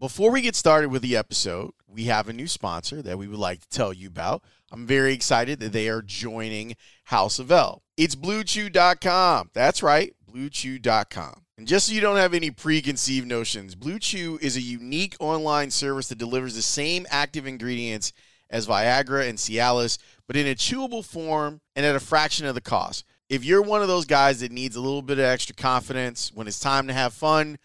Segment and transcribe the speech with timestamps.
[0.00, 3.38] Before we get started with the episode, we have a new sponsor that we would
[3.38, 4.42] like to tell you about.
[4.72, 7.82] I'm very excited that they are joining House of L.
[7.98, 9.50] It's BlueChew.com.
[9.52, 11.42] That's right, BlueChew.com.
[11.58, 15.70] And just so you don't have any preconceived notions, Blue Chew is a unique online
[15.70, 18.14] service that delivers the same active ingredients
[18.48, 22.62] as Viagra and Cialis, but in a chewable form and at a fraction of the
[22.62, 23.04] cost.
[23.28, 26.48] If you're one of those guys that needs a little bit of extra confidence when
[26.48, 27.58] it's time to have fun,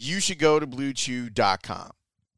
[0.00, 1.90] you should go to bluechew.com.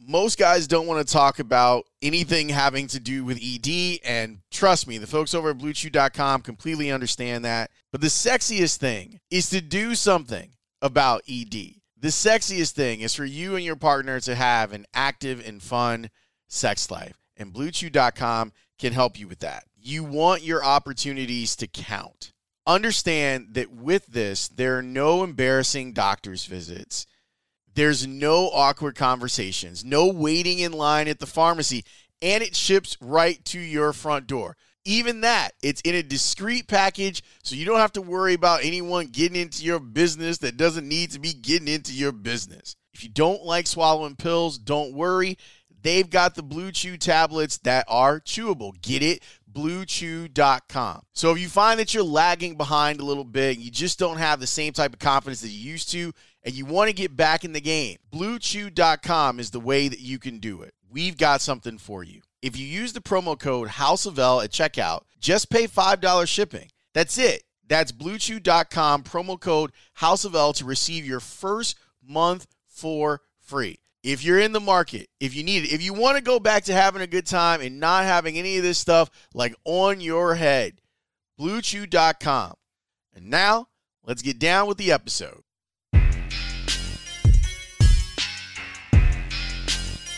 [0.05, 4.89] Most guys don't want to talk about anything having to do with ED, and trust
[4.89, 7.71] me, the folks over at bluechew.com completely understand that.
[7.93, 11.53] But the sexiest thing is to do something about ED.
[11.97, 16.11] The sexiest thing is for you and your partner to have an active and fun
[16.49, 19.65] sex life, and bluechew.com can help you with that.
[19.81, 22.33] You want your opportunities to count.
[22.67, 27.07] Understand that with this, there are no embarrassing doctor's visits
[27.75, 31.85] there's no awkward conversations, no waiting in line at the pharmacy,
[32.21, 34.57] and it ships right to your front door.
[34.85, 39.07] Even that, it's in a discreet package, so you don't have to worry about anyone
[39.07, 42.77] getting into your business that doesn't need to be getting into your business.
[42.93, 45.39] If you don't like swallowing pills, don't worry.
[45.83, 48.81] They've got the Blue Chew tablets that are chewable.
[48.83, 49.23] Get it?
[49.53, 51.03] BlueChew.com.
[51.13, 54.41] So if you find that you're lagging behind a little bit, you just don't have
[54.41, 57.45] the same type of confidence that you used to, and you want to get back
[57.45, 60.75] in the game, BlueChew.com is the way that you can do it.
[60.91, 62.23] We've got something for you.
[62.43, 66.69] If you use the promo code House of L at checkout, just pay $5 shipping.
[66.93, 67.45] That's it.
[67.67, 73.79] That's BlueChew.com, promo code House of L to receive your first month for free.
[74.03, 76.65] If you're in the market, if you need it, if you want to go back
[76.65, 80.35] to having a good time and not having any of this stuff like on your
[80.35, 80.81] head,
[81.41, 82.55] BlueChew.com.
[83.15, 83.69] And now,
[84.05, 85.43] let's get down with the episode.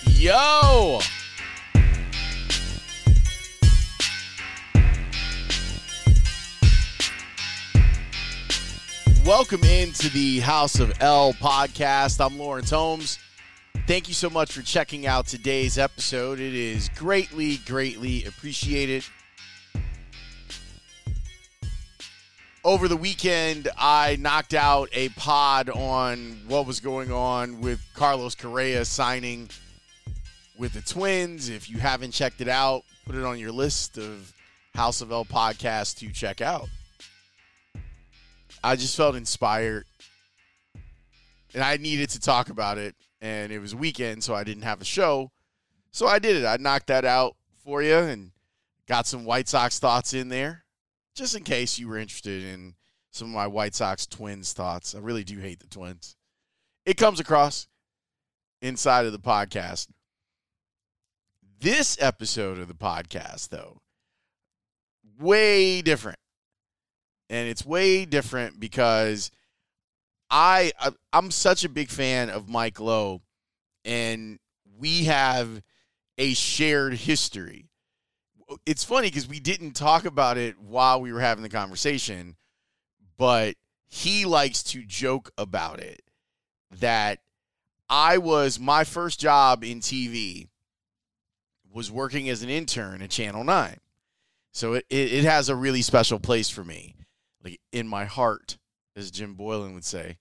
[0.06, 1.00] Yo!
[9.26, 12.24] Welcome into the House of L podcast.
[12.24, 13.18] I'm Lawrence Holmes.
[13.86, 16.40] Thank you so much for checking out today's episode.
[16.40, 19.04] It is greatly, greatly appreciated.
[22.64, 28.34] Over the weekend, I knocked out a pod on what was going on with Carlos
[28.34, 29.50] Correa signing
[30.58, 31.50] with the Twins.
[31.50, 34.32] If you haven't checked it out, put it on your list of
[34.74, 36.70] House of L podcasts to check out.
[38.62, 39.84] I just felt inspired
[41.52, 42.94] and I needed to talk about it.
[43.24, 45.32] And it was weekend, so I didn't have a show.
[45.92, 46.44] So I did it.
[46.44, 48.32] I knocked that out for you and
[48.86, 50.66] got some White Sox thoughts in there,
[51.14, 52.74] just in case you were interested in
[53.12, 54.94] some of my White Sox Twins thoughts.
[54.94, 56.16] I really do hate the Twins.
[56.84, 57.66] It comes across
[58.60, 59.88] inside of the podcast.
[61.60, 63.78] This episode of the podcast, though,
[65.18, 66.18] way different.
[67.30, 69.30] And it's way different because
[70.36, 70.72] I
[71.12, 73.22] I'm such a big fan of Mike Lowe
[73.84, 74.40] and
[74.76, 75.62] we have
[76.18, 77.66] a shared history.
[78.66, 82.34] It's funny because we didn't talk about it while we were having the conversation,
[83.16, 83.54] but
[83.86, 86.02] he likes to joke about it
[86.80, 87.20] that
[87.88, 90.48] I was my first job in TV
[91.72, 93.78] was working as an intern at Channel 9.
[94.50, 96.96] So it, it, it has a really special place for me,
[97.44, 98.58] like in my heart,
[98.96, 100.18] as Jim Boylan would say.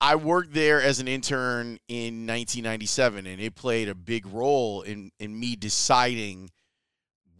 [0.00, 5.10] I worked there as an intern in 1997, and it played a big role in,
[5.18, 6.50] in me deciding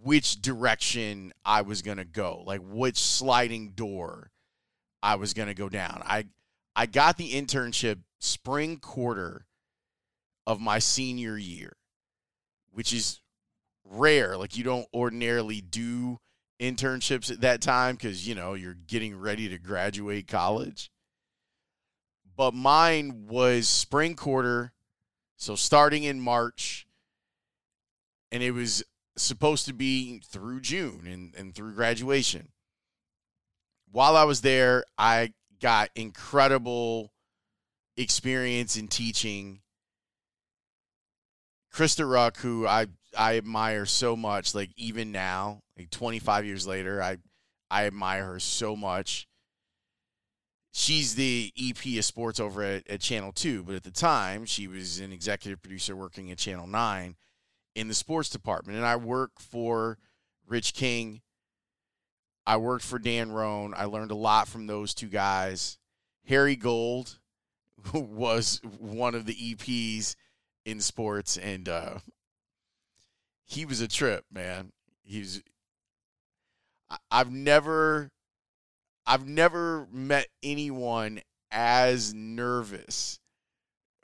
[0.03, 4.31] which direction I was to go, like which sliding door
[5.03, 6.03] I was to go down.
[6.05, 6.27] I
[6.75, 9.47] I got the internship spring quarter
[10.47, 11.79] of my senior year
[12.79, 13.21] which is
[13.85, 14.37] rare.
[14.37, 16.21] Like you don't ordinarily do
[16.61, 20.89] internships at that time because you know you're getting ready to graduate college.
[22.39, 24.73] But mine was spring quarter,
[25.37, 26.87] so starting in March,
[28.31, 28.85] and it was
[29.17, 32.51] supposed to be through June and, and through graduation.
[33.91, 37.13] While I was there, I got incredible
[37.97, 39.61] experience in teaching
[41.75, 42.87] Krista Ruck, who I
[43.17, 47.19] I admire so much, like even now, like 25 years later, I
[47.69, 49.28] I admire her so much.
[50.79, 54.69] She's the EP of sports over at, at Channel 2, but at the time, she
[54.69, 57.17] was an executive producer working at Channel 9
[57.75, 58.79] in the sports department.
[58.79, 59.99] And I work for
[60.47, 61.21] Rich King.
[62.47, 63.75] I worked for Dan Roan.
[63.77, 65.79] I learned a lot from those two guys.
[66.29, 67.19] Harry Gold
[67.93, 70.15] was one of the EPs
[70.65, 71.99] in sports, and uh,
[73.45, 74.71] he was a trip, man.
[75.03, 75.43] He's
[77.11, 78.13] I've never
[79.09, 83.21] I've never met anyone as nervous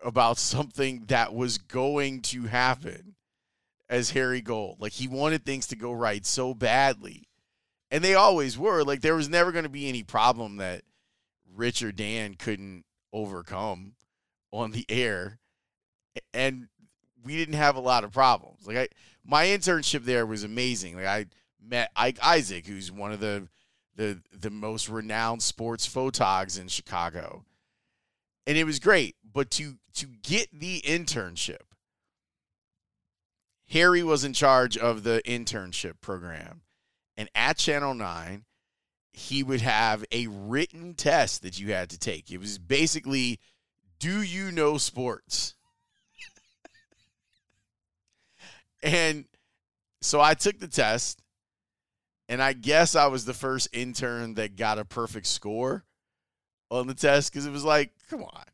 [0.02, 3.14] about something that was going to happen
[3.90, 4.78] as Harry Gold.
[4.80, 7.28] Like he wanted things to go right so badly.
[7.90, 8.82] And they always were.
[8.82, 10.82] Like there was never going to be any problem that
[11.54, 13.96] Rich or Dan couldn't overcome
[14.52, 15.38] on the air.
[16.32, 16.68] And
[17.22, 18.66] we didn't have a lot of problems.
[18.66, 18.88] Like I
[19.22, 20.96] my internship there was amazing.
[20.96, 21.26] Like I
[21.62, 23.48] met Ike Isaac, who's one of the
[23.96, 27.44] the the most renowned sports photogs in Chicago.
[28.46, 29.16] And it was great.
[29.24, 31.62] But to to get the internship,
[33.68, 36.62] Harry was in charge of the internship program.
[37.16, 38.44] And at Channel 9,
[39.12, 42.30] he would have a written test that you had to take.
[42.30, 43.38] It was basically,
[44.00, 45.54] do you know sports?
[48.82, 49.26] and
[50.00, 51.22] so I took the test
[52.28, 55.84] and I guess I was the first intern that got a perfect score
[56.70, 58.44] on the test because it was like, come on.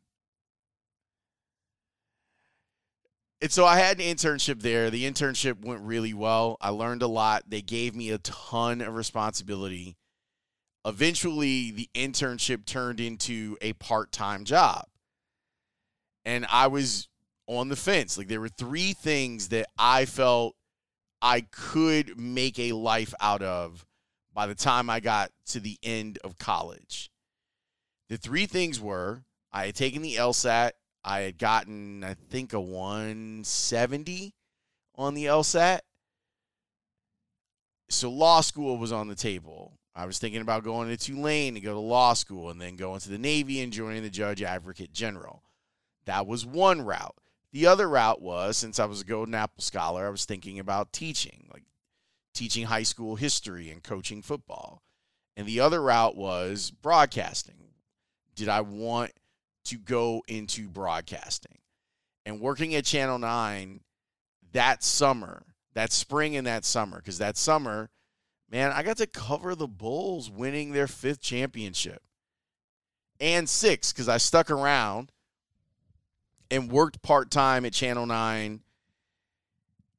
[3.43, 4.91] And so I had an internship there.
[4.91, 6.59] The internship went really well.
[6.61, 7.45] I learned a lot.
[7.49, 9.97] They gave me a ton of responsibility.
[10.85, 14.87] Eventually, the internship turned into a part time job.
[16.25, 17.09] And I was
[17.47, 18.19] on the fence.
[18.19, 20.55] Like, there were three things that I felt
[21.23, 23.85] I could make a life out of
[24.33, 27.11] by the time I got to the end of college.
[28.09, 30.73] The three things were I had taken the LSAT,
[31.05, 34.35] I had gotten, I think, a 170
[34.97, 35.81] on the LSAT.
[37.89, 39.73] So law school was on the table.
[39.95, 43.01] I was thinking about going to Tulane to go to law school and then going
[43.01, 45.43] to the Navy and joining the Judge Advocate General.
[46.05, 47.17] That was one route.
[47.53, 50.93] The other route was since I was a Golden Apple Scholar, I was thinking about
[50.93, 51.65] teaching, like
[52.33, 54.83] teaching high school history and coaching football.
[55.37, 57.57] And the other route was broadcasting.
[58.35, 59.13] Did I want
[59.65, 61.59] to go into broadcasting?
[62.25, 63.81] And working at Channel 9
[64.53, 65.45] that summer,
[65.75, 67.91] that spring and that summer, because that summer,
[68.51, 72.03] man, I got to cover the Bulls winning their fifth championship
[73.21, 75.13] and six because I stuck around
[76.51, 78.61] and worked part time at Channel 9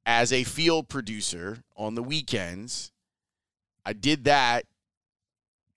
[0.06, 2.92] as a field producer on the weekends.
[3.86, 4.66] I did that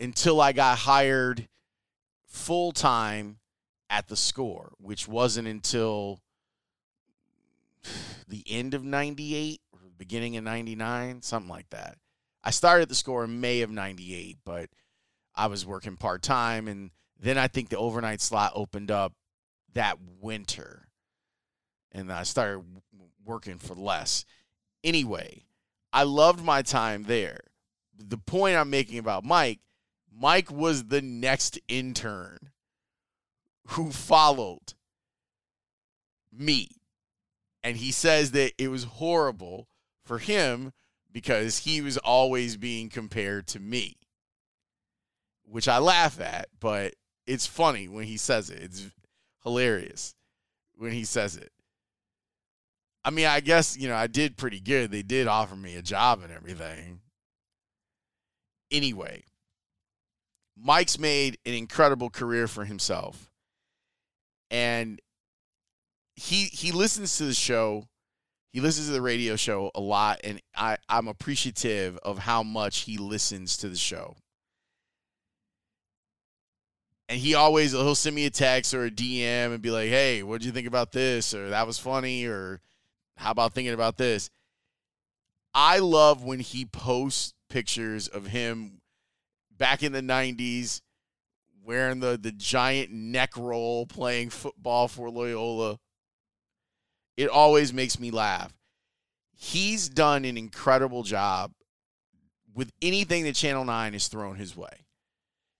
[0.00, 1.48] until I got hired
[2.26, 3.38] full time
[3.88, 6.20] at the score, which wasn't until
[8.28, 11.96] the end of 98 or beginning of 99, something like that.
[12.42, 14.68] I started at the score in May of 98, but
[15.34, 16.68] I was working part time.
[16.68, 19.14] And then I think the overnight slot opened up
[19.74, 20.88] that winter.
[21.92, 22.64] And I started
[23.24, 24.24] working for less.
[24.82, 25.44] Anyway,
[25.92, 27.40] I loved my time there.
[27.96, 29.60] The point I'm making about Mike,
[30.12, 32.50] Mike was the next intern
[33.68, 34.74] who followed
[36.32, 36.68] me.
[37.62, 39.68] And he says that it was horrible
[40.04, 40.72] for him
[41.12, 43.96] because he was always being compared to me,
[45.44, 46.94] which I laugh at, but
[47.26, 48.62] it's funny when he says it.
[48.62, 48.90] It's
[49.44, 50.14] hilarious
[50.76, 51.52] when he says it.
[53.04, 54.90] I mean, I guess, you know, I did pretty good.
[54.90, 57.00] They did offer me a job and everything.
[58.70, 59.24] Anyway,
[60.56, 63.30] Mike's made an incredible career for himself.
[64.50, 65.00] And
[66.16, 67.88] he he listens to the show.
[68.52, 72.80] He listens to the radio show a lot and I I'm appreciative of how much
[72.80, 74.16] he listens to the show
[77.08, 80.22] and he always he'll send me a text or a DM and be like, "Hey,
[80.22, 82.60] what did you think about this?" or "That was funny," or
[83.16, 84.30] "How about thinking about this?"
[85.52, 88.80] I love when he posts pictures of him
[89.50, 90.80] back in the '90s
[91.62, 95.78] wearing the the giant neck roll, playing football for Loyola.
[97.16, 98.56] It always makes me laugh.
[99.36, 101.52] He's done an incredible job
[102.54, 104.83] with anything that Channel 9 has thrown his way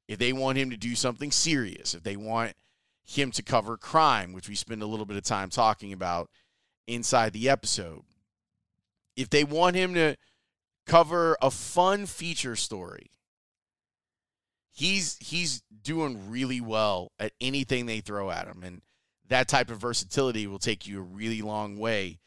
[0.09, 2.55] if they want him to do something serious, if they want
[3.05, 6.31] him to cover crime, which we spend a little bit of time talking about
[6.87, 8.03] inside the episode.
[9.17, 10.17] If they want him to
[10.87, 13.11] cover a fun feature story,
[14.71, 18.83] he's he's doing really well at anything they throw at him and
[19.29, 22.19] that type of versatility will take you a really long way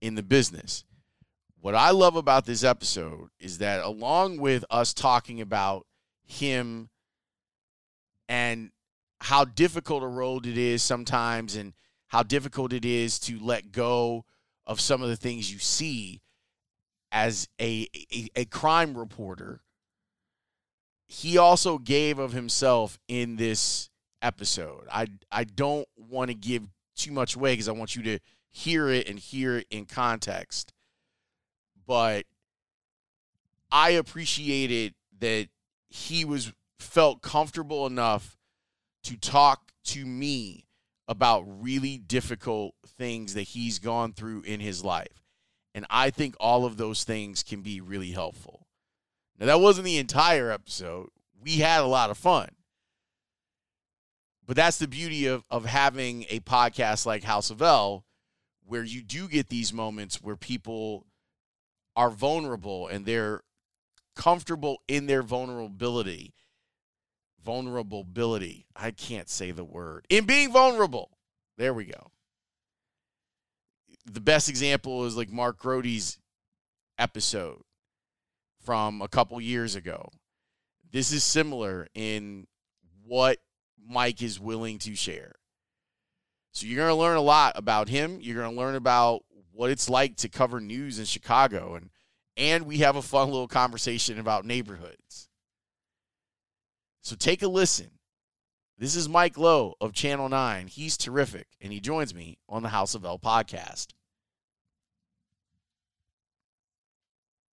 [0.00, 0.84] in the business.
[1.60, 5.86] What I love about this episode is that along with us talking about
[6.24, 6.90] him
[8.28, 8.70] and
[9.20, 11.72] how difficult a road it is sometimes and
[12.08, 14.24] how difficult it is to let go
[14.66, 16.20] of some of the things you see
[17.12, 19.60] as a, a, a crime reporter
[21.06, 23.90] he also gave of himself in this
[24.22, 24.86] episode.
[24.90, 26.64] I I don't want to give
[26.96, 28.18] too much away because I want you to
[28.50, 30.72] hear it and hear it in context.
[31.86, 32.24] But
[33.70, 35.48] I appreciated that
[35.88, 38.36] he was felt comfortable enough
[39.04, 40.66] to talk to me
[41.06, 45.22] about really difficult things that he's gone through in his life.
[45.74, 48.66] And I think all of those things can be really helpful.
[49.38, 51.08] Now, that wasn't the entire episode.
[51.42, 52.48] We had a lot of fun.
[54.46, 58.04] But that's the beauty of, of having a podcast like House of L,
[58.64, 61.06] where you do get these moments where people
[61.96, 63.42] are vulnerable and they're
[64.14, 66.34] comfortable in their vulnerability.
[67.44, 68.66] Vulnerability.
[68.74, 70.06] I can't say the word.
[70.08, 71.18] In being vulnerable.
[71.56, 72.10] There we go.
[74.06, 76.18] The best example is like Mark Grote's
[76.98, 77.62] episode
[78.64, 80.08] from a couple years ago.
[80.90, 82.46] This is similar in
[83.04, 83.38] what
[83.86, 85.34] Mike is willing to share.
[86.52, 88.18] So you're going to learn a lot about him.
[88.20, 89.22] You're going to learn about
[89.52, 91.90] what it's like to cover news in Chicago and
[92.36, 95.28] and we have a fun little conversation about neighborhoods.
[97.04, 97.90] So take a listen.
[98.78, 100.68] This is Mike Lowe of Channel 9.
[100.68, 103.88] He's terrific and he joins me on the House of L podcast.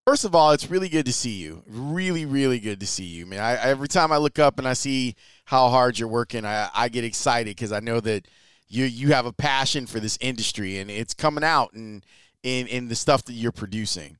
[0.06, 1.62] First of all, it's really good to see you.
[1.68, 3.40] Really, really good to see you, man.
[3.40, 6.88] I, every time I look up and I see how hard you're working, I, I
[6.88, 8.26] get excited because I know that
[8.68, 12.02] you you have a passion for this industry and it's coming out in
[12.42, 14.16] in in the stuff that you're producing.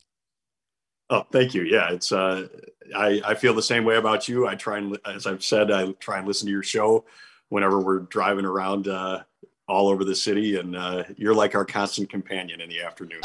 [1.12, 1.64] Oh, thank you.
[1.64, 2.48] Yeah, it's uh,
[2.96, 4.46] I I feel the same way about you.
[4.48, 7.04] I try and as I've said, I try and listen to your show
[7.50, 9.22] whenever we're driving around uh,
[9.68, 13.20] all over the city, and uh, you're like our constant companion in the afternoon.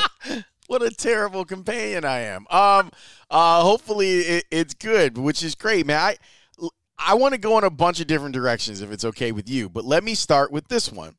[0.66, 2.46] what a terrible companion I am.
[2.50, 2.90] Um,
[3.30, 5.98] uh, hopefully it, it's good, which is great, man.
[5.98, 9.48] I I want to go in a bunch of different directions if it's okay with
[9.48, 11.16] you, but let me start with this one.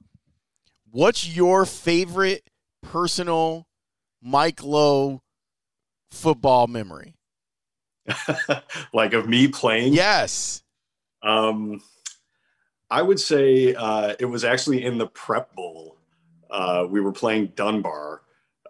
[0.92, 2.48] What's your favorite
[2.84, 3.66] personal
[4.22, 5.23] Mike Lowe
[6.14, 7.16] football memory?
[8.94, 9.94] like of me playing?
[9.94, 10.64] Yes.
[11.22, 11.82] Um,
[12.90, 15.98] I would say uh, it was actually in the prep bowl.
[16.50, 18.24] Uh, we were playing Dunbar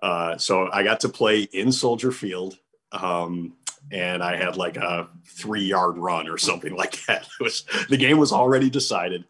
[0.03, 2.59] uh, so I got to play in Soldier Field,
[2.91, 3.53] um,
[3.89, 7.25] and I had like a three yard run or something like that.
[7.39, 9.23] It was the game was already decided,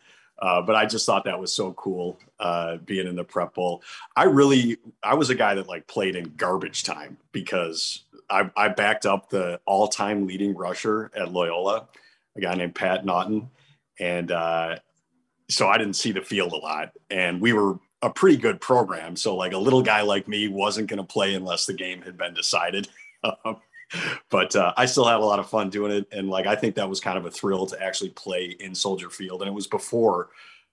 [0.44, 3.82] uh, but I just thought that was so cool uh, being in the prep bowl.
[4.14, 8.68] I really I was a guy that like played in garbage time because I, I
[8.68, 11.88] backed up the all time leading rusher at Loyola,
[12.36, 13.50] a guy named Pat Naughton,
[14.02, 14.76] and uh,
[15.50, 16.92] so I didn't see the field a lot.
[17.10, 19.16] And we were a pretty good program.
[19.16, 22.18] So like a little guy like me wasn't going to play unless the game had
[22.18, 22.90] been decided.
[24.30, 26.76] But uh, I still had a lot of fun doing it, and like I think
[26.76, 29.42] that was kind of a thrill to actually play in Soldier Field.
[29.42, 30.30] And it was before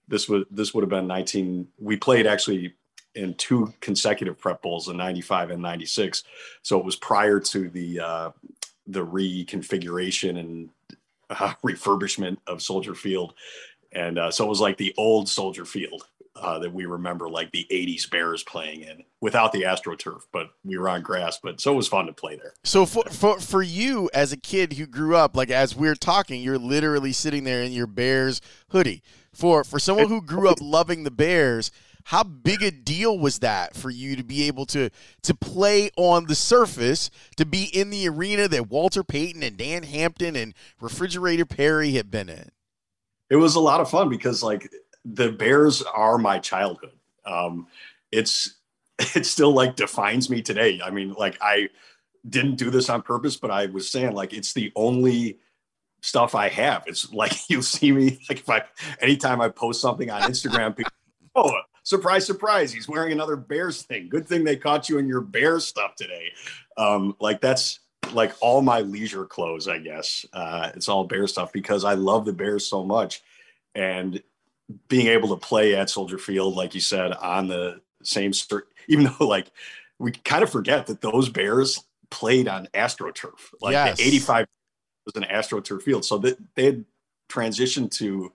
[0.09, 1.69] this was this would have been 19.
[1.79, 2.75] We played actually
[3.15, 6.23] in two consecutive prep bowls in 95 and 96
[6.63, 8.31] so it was prior to the uh,
[8.87, 10.71] the reconfiguration and
[11.29, 13.35] uh, refurbishment of soldier field
[13.93, 16.07] and uh, so it was like the old soldier field
[16.37, 20.79] uh, that we remember like the 80s Bears playing in without the AstroTurf, but we
[20.79, 21.39] were on grass.
[21.43, 22.55] But so it was fun to play there.
[22.65, 26.41] So for, for, for you as a kid who grew up, like as we're talking,
[26.43, 29.03] you're literally sitting there in your Bears hoodie.
[29.33, 31.71] For, for someone who grew up loving the Bears,
[32.05, 34.91] how big a deal was that for you to be able to
[35.23, 39.85] to play on the surface, to be in the arena that Walter Payton and Dan
[39.85, 42.51] Hampton and Refrigerator Perry had been in?
[43.29, 44.69] It was a lot of fun because like
[45.05, 46.93] the Bears are my childhood.
[47.25, 47.67] Um,
[48.11, 48.57] it's
[48.99, 50.81] it still like defines me today.
[50.83, 51.69] I mean, like I
[52.29, 55.39] didn't do this on purpose, but I was saying like it's the only
[56.03, 56.85] stuff I have.
[56.87, 58.65] It's like you see me like if I
[59.01, 60.93] anytime I post something on Instagram, people,
[61.35, 61.53] oh
[61.83, 64.09] surprise, surprise, he's wearing another Bears thing.
[64.09, 66.33] Good thing they caught you in your bear stuff today.
[66.77, 67.81] Um, like that's
[68.13, 70.25] like all my leisure clothes, I guess.
[70.33, 73.23] Uh, it's all Bear stuff because I love the Bears so much.
[73.75, 74.23] And
[74.89, 78.33] being able to play at Soldier Field, like you said, on the same
[78.89, 79.51] even though like
[79.99, 83.53] we kind of forget that those Bears played on AstroTurf.
[83.61, 84.01] Like yes.
[84.01, 84.47] 85
[85.07, 86.05] was an AstroTurf field.
[86.05, 86.85] So that they had
[87.29, 88.33] transitioned to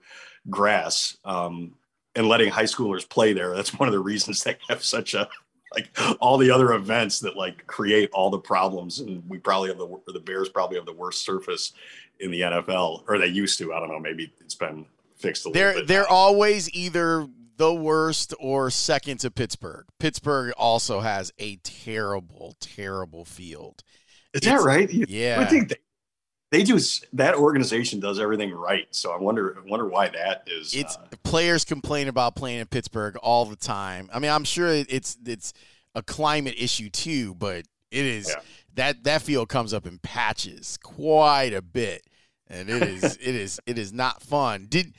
[0.48, 1.74] grass um,
[2.14, 3.54] and letting high schoolers play there.
[3.54, 5.28] That's one of the reasons they have such a
[5.74, 5.90] like
[6.20, 9.00] all the other events that like create all the problems.
[9.00, 11.72] And we probably have the the Bears probably have the worst surface
[12.20, 13.74] in the NFL, or they used to.
[13.74, 14.00] I don't know.
[14.00, 14.86] Maybe it's been
[15.16, 15.86] fixed a they're, bit.
[15.88, 16.08] They're now.
[16.08, 19.86] always either the worst or second to Pittsburgh.
[19.98, 23.82] Pittsburgh also has a terrible, terrible field.
[24.32, 24.90] Is it's, that right?
[24.90, 25.36] Yeah.
[25.40, 25.76] I think they,
[26.50, 26.78] they do
[27.14, 28.86] that organization does everything right.
[28.90, 30.74] So I wonder I wonder why that is.
[30.74, 34.08] It's uh, players complain about playing in Pittsburgh all the time.
[34.12, 35.52] I mean, I'm sure it's it's
[35.94, 38.42] a climate issue too, but it is yeah.
[38.74, 42.02] that that field comes up in patches quite a bit,
[42.48, 44.66] and it is it is it is not fun.
[44.68, 44.94] Did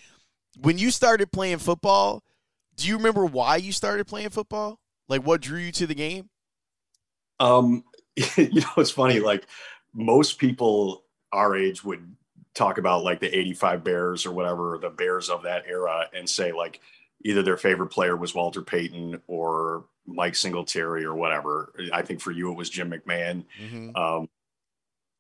[0.60, 2.24] when you started playing football?
[2.76, 4.80] Do you remember why you started playing football?
[5.08, 6.30] Like what drew you to the game?
[7.40, 7.84] Um,
[8.38, 9.20] you know, it's funny.
[9.20, 9.48] Like
[9.94, 12.16] most people our age would
[12.54, 16.52] talk about like the 85 Bears or whatever, the Bears of that era, and say
[16.52, 16.82] like
[17.24, 21.74] either their favorite player was Walter Payton or Mike Singletary or whatever.
[21.94, 23.44] I think for you it was Jim McMahon.
[23.62, 23.96] Mm-hmm.
[23.96, 24.30] Um,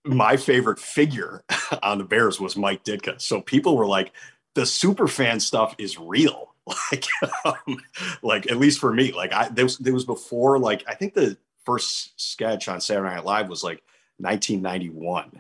[0.05, 1.43] my favorite figure
[1.83, 3.19] on the Bears was Mike Ditka.
[3.21, 4.13] So people were like,
[4.55, 6.53] the super fan stuff is real.
[6.91, 7.05] Like,
[7.45, 7.79] um,
[8.21, 11.13] like at least for me, like I there was, there was before like I think
[11.13, 13.81] the first sketch on Saturday Night Live was like
[14.17, 15.39] 1991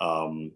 [0.00, 0.52] um,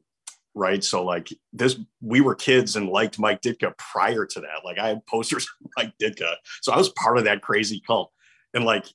[0.55, 0.83] right?
[0.83, 4.65] So like this, we were kids and liked Mike Ditka prior to that.
[4.65, 8.13] Like I had posters of Mike Ditka, so I was part of that crazy cult.
[8.55, 8.87] And like,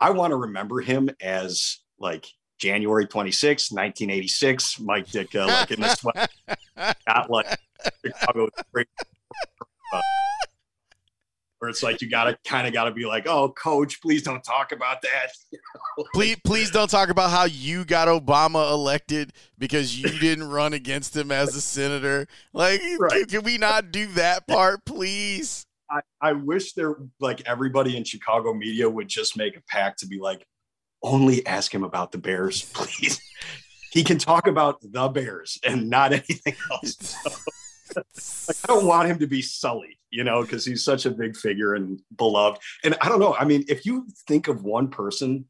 [0.00, 2.26] I want to remember him as like
[2.58, 6.02] January 26, 1986, Mike Ditka, uh, like in this,
[7.06, 7.58] got like
[8.04, 8.48] Chicago
[11.58, 14.72] where it's like you gotta kind of gotta be like, oh, coach, please don't talk
[14.72, 15.32] about that.
[16.14, 21.16] please, please don't talk about how you got Obama elected because you didn't run against
[21.16, 22.26] him as a senator.
[22.52, 23.12] Like, right.
[23.12, 25.66] can, can, we not do that part, please?
[25.90, 30.06] I, I wish there like everybody in Chicago media would just make a pact to
[30.06, 30.46] be like,
[31.02, 33.20] only ask him about the Bears, please.
[33.92, 37.16] he can talk about the Bears and not anything else.
[37.96, 41.36] like, I don't want him to be sullied, you know, because he's such a big
[41.36, 42.60] figure and beloved.
[42.84, 43.34] And I don't know.
[43.34, 45.46] I mean, if you think of one person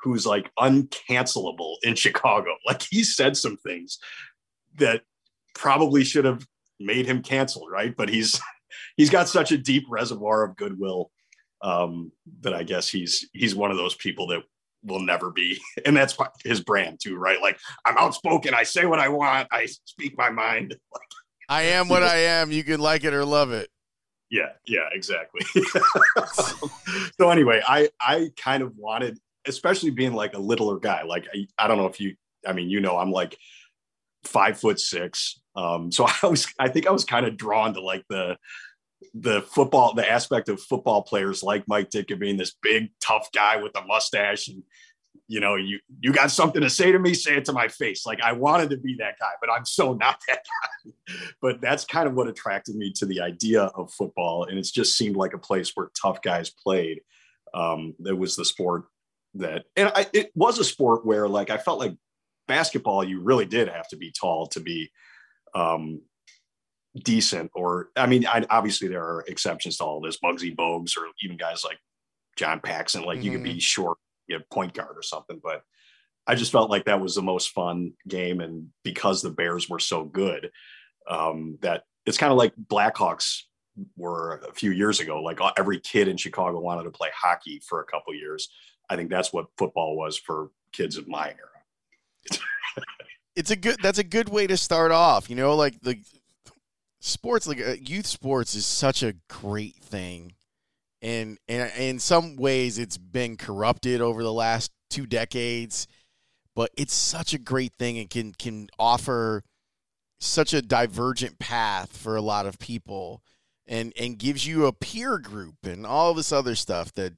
[0.00, 3.98] who's like uncancelable in Chicago, like he said some things
[4.78, 5.02] that
[5.54, 6.46] probably should have
[6.80, 7.94] made him canceled, right?
[7.96, 8.40] But he's
[8.96, 11.10] he's got such a deep reservoir of goodwill
[11.62, 14.42] um, that I guess he's he's one of those people that
[14.84, 18.98] will never be and that's his brand too right like i'm outspoken i say what
[18.98, 20.76] i want i speak my mind
[21.52, 22.50] I am what I am.
[22.50, 23.68] You can like it or love it.
[24.30, 25.42] Yeah, yeah, exactly.
[27.20, 31.02] so anyway, I I kind of wanted, especially being like a littler guy.
[31.02, 32.14] Like I, I don't know if you,
[32.46, 33.36] I mean, you know, I'm like
[34.24, 35.40] five foot six.
[35.54, 38.38] Um, so I was, I think I was kind of drawn to like the
[39.14, 43.56] the football, the aspect of football players like Mike Ditka being this big tough guy
[43.56, 44.62] with a mustache and
[45.28, 48.04] you know, you you got something to say to me, say it to my face.
[48.04, 50.40] Like I wanted to be that guy, but I'm so not that
[50.84, 51.14] guy.
[51.40, 54.96] but that's kind of what attracted me to the idea of football, and it's just
[54.96, 57.00] seemed like a place where tough guys played.
[57.54, 58.84] Um, it was the sport
[59.34, 61.94] that, and I, it was a sport where, like, I felt like
[62.48, 64.90] basketball, you really did have to be tall to be
[65.54, 66.02] um,
[67.04, 67.50] decent.
[67.54, 71.36] Or, I mean, I, obviously there are exceptions to all this, Muggsy Bogues, or even
[71.36, 71.78] guys like
[72.36, 73.02] John Paxson.
[73.02, 73.24] Like, mm-hmm.
[73.24, 73.58] you could be mm-hmm.
[73.58, 75.40] short you know, point guard or something.
[75.42, 75.62] But
[76.26, 79.80] I just felt like that was the most fun game, and because the Bears were
[79.80, 80.50] so good,
[81.08, 83.42] um, that it's kind of like Blackhawks
[83.96, 85.22] were a few years ago.
[85.22, 88.48] Like uh, every kid in Chicago wanted to play hockey for a couple years.
[88.88, 92.38] I think that's what football was for kids of my era.
[93.36, 93.76] it's a good.
[93.82, 95.28] That's a good way to start off.
[95.28, 95.96] You know, like the
[97.02, 100.32] sports, like uh, youth sports, is such a great thing
[101.02, 105.86] and, and in some ways it's been corrupted over the last two decades
[106.54, 109.42] but it's such a great thing and can can offer
[110.20, 113.22] such a divergent path for a lot of people
[113.66, 117.14] and and gives you a peer group and all this other stuff that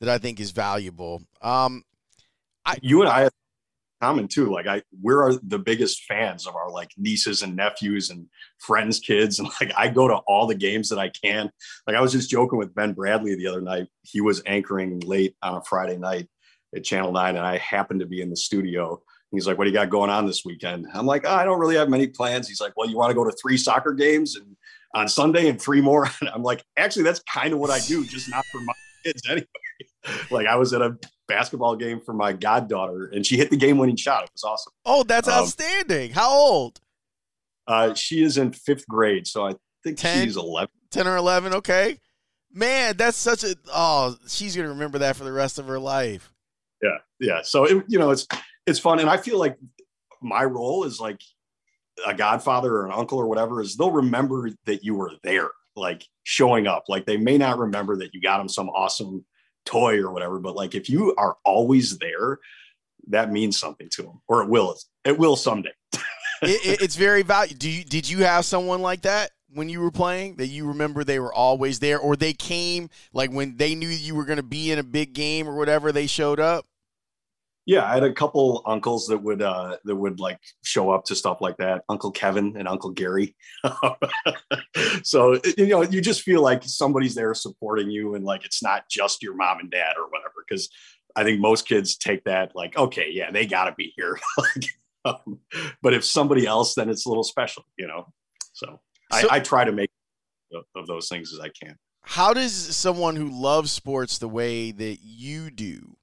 [0.00, 1.22] that I think is valuable.
[1.42, 1.82] Um
[2.66, 3.28] I, you and I
[4.00, 4.52] common too.
[4.52, 8.26] Like I, we're the biggest fans of our like nieces and nephews and
[8.58, 11.50] friends' kids, and like I go to all the games that I can.
[11.86, 13.88] Like I was just joking with Ben Bradley the other night.
[14.02, 16.28] He was anchoring late on a Friday night
[16.74, 19.00] at Channel Nine, and I happened to be in the studio.
[19.30, 21.58] He's like, "What do you got going on this weekend?" I'm like, oh, "I don't
[21.58, 24.36] really have many plans." He's like, "Well, you want to go to three soccer games
[24.36, 24.56] and
[24.94, 28.04] on Sunday and three more?" And I'm like, "Actually, that's kind of what I do,
[28.04, 29.46] just not for my kids anyway."
[30.30, 30.96] like I was at a
[31.28, 34.24] basketball game for my goddaughter, and she hit the game-winning shot.
[34.24, 34.72] It was awesome.
[34.84, 36.10] Oh, that's um, outstanding!
[36.10, 36.80] How old?
[37.66, 40.70] Uh, she is in fifth grade, so I think 10, she's eleven.
[40.90, 41.98] Ten or eleven, okay.
[42.52, 46.32] Man, that's such a oh, she's gonna remember that for the rest of her life.
[46.82, 47.40] Yeah, yeah.
[47.42, 48.26] So it, you know, it's
[48.66, 49.56] it's fun, and I feel like
[50.22, 51.20] my role is like
[52.06, 56.06] a godfather or an uncle or whatever is they'll remember that you were there, like
[56.22, 56.84] showing up.
[56.88, 59.24] Like they may not remember that you got them some awesome
[59.64, 62.38] toy or whatever, but like if you are always there,
[63.08, 64.76] that means something to them, or it will.
[65.04, 65.72] It will someday.
[65.92, 66.00] it,
[66.42, 67.58] it, it's very valuable.
[67.58, 71.04] Do you did you have someone like that when you were playing that you remember
[71.04, 74.42] they were always there, or they came like when they knew you were going to
[74.42, 76.66] be in a big game or whatever, they showed up?
[77.66, 81.14] Yeah, I had a couple uncles that would uh, that would like show up to
[81.14, 81.82] stuff like that.
[81.88, 83.34] Uncle Kevin and Uncle Gary.
[85.02, 88.88] so you know, you just feel like somebody's there supporting you, and like it's not
[88.90, 90.44] just your mom and dad or whatever.
[90.46, 90.68] Because
[91.16, 94.18] I think most kids take that like, okay, yeah, they got to be here.
[94.38, 94.66] like,
[95.06, 95.38] um,
[95.80, 98.12] but if somebody else, then it's a little special, you know.
[98.52, 98.80] So,
[99.12, 99.90] so I, I try to make
[100.74, 101.76] of those things as I can.
[102.02, 105.96] How does someone who loves sports the way that you do?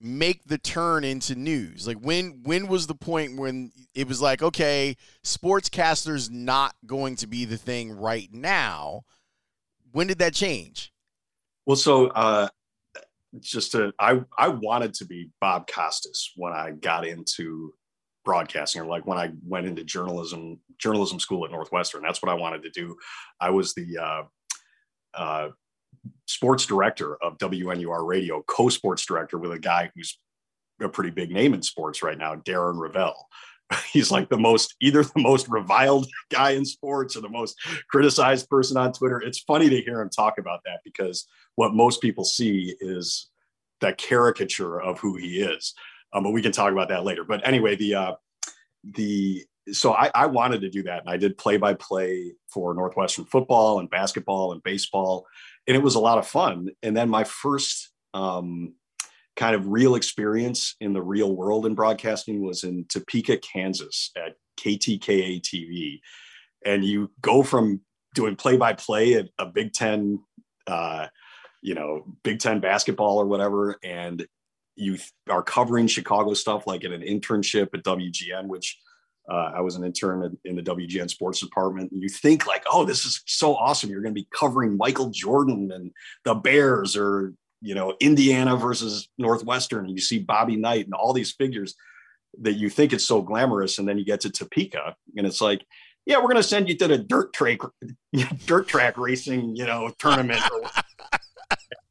[0.00, 1.86] Make the turn into news?
[1.86, 7.26] Like when when was the point when it was like, okay, sportscasters not going to
[7.26, 9.02] be the thing right now?
[9.92, 10.92] When did that change?
[11.66, 12.48] Well, so uh
[13.40, 17.72] just to I I wanted to be Bob Costas when I got into
[18.24, 22.02] broadcasting or like when I went into journalism journalism school at Northwestern.
[22.02, 22.96] That's what I wanted to do.
[23.40, 24.22] I was the uh
[25.14, 25.48] uh
[26.26, 30.18] sports director of WNUR Radio, co-sports director with a guy who's
[30.80, 33.14] a pretty big name in sports right now, Darren Rovell.
[33.92, 37.56] He's like the most, either the most reviled guy in sports or the most
[37.90, 39.20] criticized person on Twitter.
[39.20, 43.28] It's funny to hear him talk about that because what most people see is
[43.80, 45.74] that caricature of who he is.
[46.12, 47.24] Um, but we can talk about that later.
[47.24, 48.12] But anyway, the uh,
[48.82, 52.72] the so I, I wanted to do that, and I did play by play for
[52.74, 55.26] Northwestern football and basketball and baseball
[55.68, 56.70] and it was a lot of fun.
[56.82, 58.74] And then my first um,
[59.36, 64.36] kind of real experience in the real world in broadcasting was in Topeka, Kansas at
[64.58, 66.00] KTKA TV.
[66.64, 67.82] And you go from
[68.14, 70.20] doing play by play at a Big Ten,
[70.66, 71.06] uh,
[71.62, 74.26] you know, Big Ten basketball or whatever, and
[74.74, 74.96] you
[75.28, 78.78] are covering Chicago stuff like in an internship at WGN, which
[79.30, 81.92] uh, I was an intern in, the WGN sports department.
[81.92, 83.90] And you think like, oh, this is so awesome.
[83.90, 85.90] You're going to be covering Michael Jordan and
[86.24, 89.84] the Bears or, you know, Indiana versus Northwestern.
[89.84, 91.74] And you see Bobby Knight and all these figures
[92.40, 93.78] that you think it's so glamorous.
[93.78, 95.62] And then you get to Topeka and it's like,
[96.06, 97.58] yeah, we're going to send you to the dirt track,
[98.46, 100.40] dirt track racing, you know, tournament.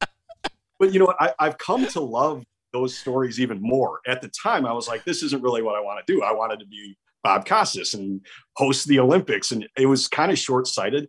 [0.80, 1.14] but you know?
[1.20, 4.00] I, I've come to love those stories even more.
[4.08, 6.24] At the time, I was like, this isn't really what I want to do.
[6.24, 8.20] I wanted to be Bob Costas and
[8.56, 9.50] host the Olympics.
[9.50, 11.08] And it was kind of short sighted.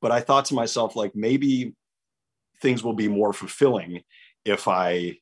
[0.00, 1.74] But I thought to myself, like, maybe
[2.62, 4.02] things will be more fulfilling
[4.44, 5.18] if I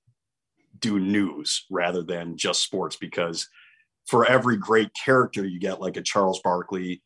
[0.79, 3.49] do news rather than just sports, because
[4.07, 7.03] for every great character you get, like a Charles Barkley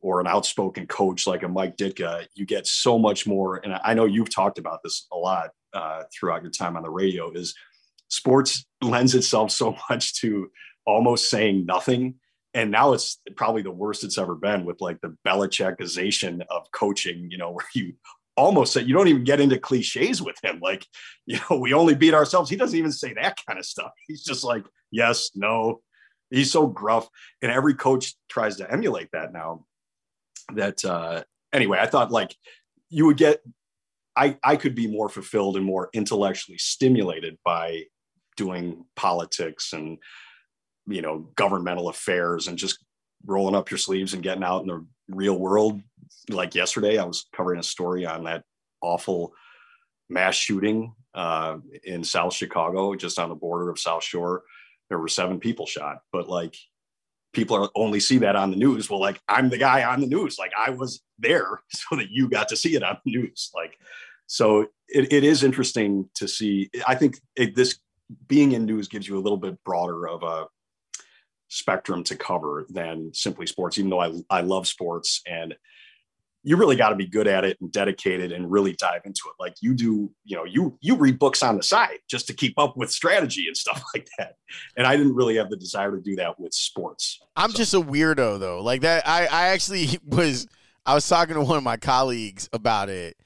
[0.00, 3.56] or an outspoken coach like a Mike Ditka, you get so much more.
[3.56, 6.90] And I know you've talked about this a lot uh, throughout your time on the
[6.90, 7.54] radio is
[8.08, 10.50] sports lends itself so much to
[10.86, 12.14] almost saying nothing
[12.54, 17.30] and now it's probably the worst it's ever been with like the Belichickization of coaching,
[17.30, 17.94] you know, where you
[18.36, 20.60] almost say you don't even get into cliches with him.
[20.60, 20.86] Like,
[21.26, 22.50] you know, we only beat ourselves.
[22.50, 23.90] He doesn't even say that kind of stuff.
[24.06, 25.80] He's just like, yes, no.
[26.30, 27.08] He's so gruff.
[27.42, 29.64] And every coach tries to emulate that now.
[30.54, 32.34] That uh anyway, I thought like
[32.88, 33.40] you would get
[34.16, 37.84] I I could be more fulfilled and more intellectually stimulated by
[38.36, 39.98] doing politics and
[40.88, 42.84] you know governmental affairs and just
[43.26, 45.80] rolling up your sleeves and getting out in the real world.
[46.30, 48.44] Like yesterday i was covering a story on that
[48.80, 49.32] awful
[50.08, 54.42] mass shooting uh, in south chicago just on the border of south shore.
[54.88, 56.56] There were seven people shot but like
[57.34, 58.88] people are only see that on the news.
[58.88, 60.38] Well like i'm the guy on the news.
[60.38, 63.50] Like i was there so that you got to see it on the news.
[63.54, 63.78] Like
[64.26, 66.70] so it, it is interesting to see.
[66.86, 67.78] I think it, this
[68.26, 70.46] being in news gives you a little bit broader of a
[71.48, 75.54] spectrum to cover than simply sports, even though I, I love sports and
[76.44, 79.34] you really got to be good at it and dedicated and really dive into it.
[79.42, 82.58] Like you do, you know, you, you read books on the side just to keep
[82.58, 84.36] up with strategy and stuff like that.
[84.76, 87.18] And I didn't really have the desire to do that with sports.
[87.36, 87.56] I'm so.
[87.56, 88.62] just a weirdo though.
[88.62, 89.06] Like that.
[89.06, 90.46] I, I actually was,
[90.86, 93.16] I was talking to one of my colleagues about it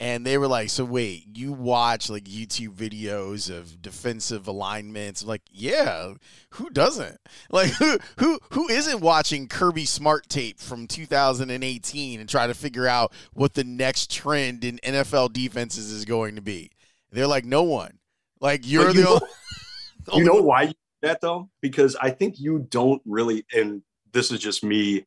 [0.00, 5.28] and they were like, "So wait, you watch like YouTube videos of defensive alignments?" I'm
[5.28, 6.14] like, yeah,
[6.50, 7.18] who doesn't?
[7.50, 12.86] Like, who who who isn't watching Kirby Smart tape from 2018 and try to figure
[12.86, 16.70] out what the next trend in NFL defenses is going to be?
[17.10, 17.98] They're like, no one.
[18.40, 19.02] Like, you're you the.
[19.02, 19.20] know,
[20.14, 21.48] you know why you that though?
[21.60, 23.82] Because I think you don't really, and
[24.12, 25.06] this is just me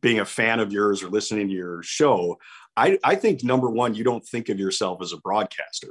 [0.00, 2.38] being a fan of yours or listening to your show.
[2.76, 5.88] I, I think number one, you don't think of yourself as a broadcaster.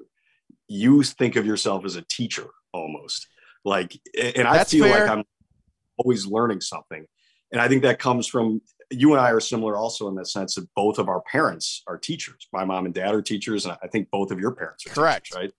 [0.67, 3.27] You think of yourself as a teacher almost.
[3.63, 5.01] Like, and I That's feel fair.
[5.01, 5.23] like I'm
[5.97, 7.05] always learning something.
[7.51, 10.55] And I think that comes from you and I are similar also in the sense
[10.55, 12.47] that both of our parents are teachers.
[12.53, 15.27] My mom and dad are teachers, and I think both of your parents are Correct.
[15.27, 15.51] teachers, right?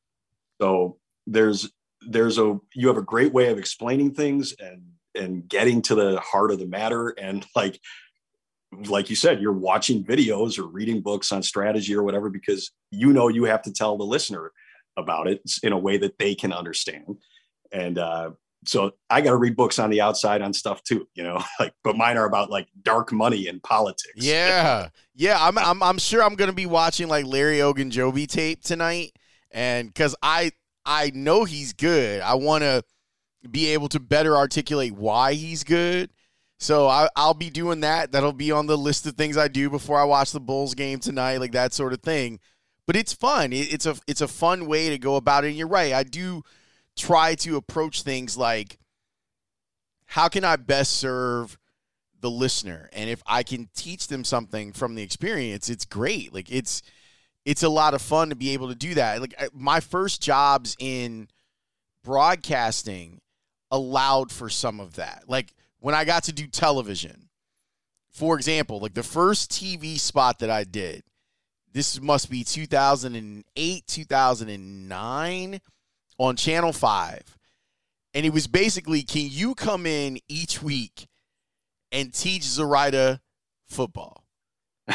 [0.61, 1.71] So there's
[2.09, 4.83] there's a you have a great way of explaining things and
[5.15, 7.81] and getting to the heart of the matter and like
[8.85, 13.13] like you said you're watching videos or reading books on strategy or whatever because you
[13.13, 14.53] know you have to tell the listener
[14.97, 17.17] about it in a way that they can understand
[17.73, 18.31] and uh
[18.65, 21.73] so i got to read books on the outside on stuff too you know like
[21.85, 25.39] but mine are about like dark money and politics Yeah, yeah.
[25.41, 29.13] I'm, I'm, I'm sure I'm gonna be watching like Larry Ogunjobi tape tonight,
[29.51, 30.53] and because I,
[30.85, 32.21] I know he's good.
[32.21, 32.83] I want to
[33.51, 36.11] be able to better articulate why he's good.
[36.59, 38.13] So I, I'll be doing that.
[38.13, 40.99] That'll be on the list of things I do before I watch the Bulls game
[40.99, 42.41] tonight, like that sort of thing.
[42.87, 43.53] But it's fun.
[43.53, 45.49] It, it's a, it's a fun way to go about it.
[45.49, 45.93] And you're right.
[45.93, 46.43] I do
[46.97, 48.79] try to approach things like,
[50.07, 51.59] how can I best serve
[52.21, 56.51] the listener and if i can teach them something from the experience it's great like
[56.51, 56.83] it's
[57.45, 60.77] it's a lot of fun to be able to do that like my first jobs
[60.79, 61.29] in
[62.03, 63.21] broadcasting
[63.71, 67.29] allowed for some of that like when i got to do television
[68.11, 71.03] for example like the first tv spot that i did
[71.73, 75.61] this must be 2008 2009
[76.19, 77.39] on channel 5
[78.15, 81.09] and it was basically can you come in each week
[81.93, 83.21] and teach Zoraida
[83.67, 84.25] football.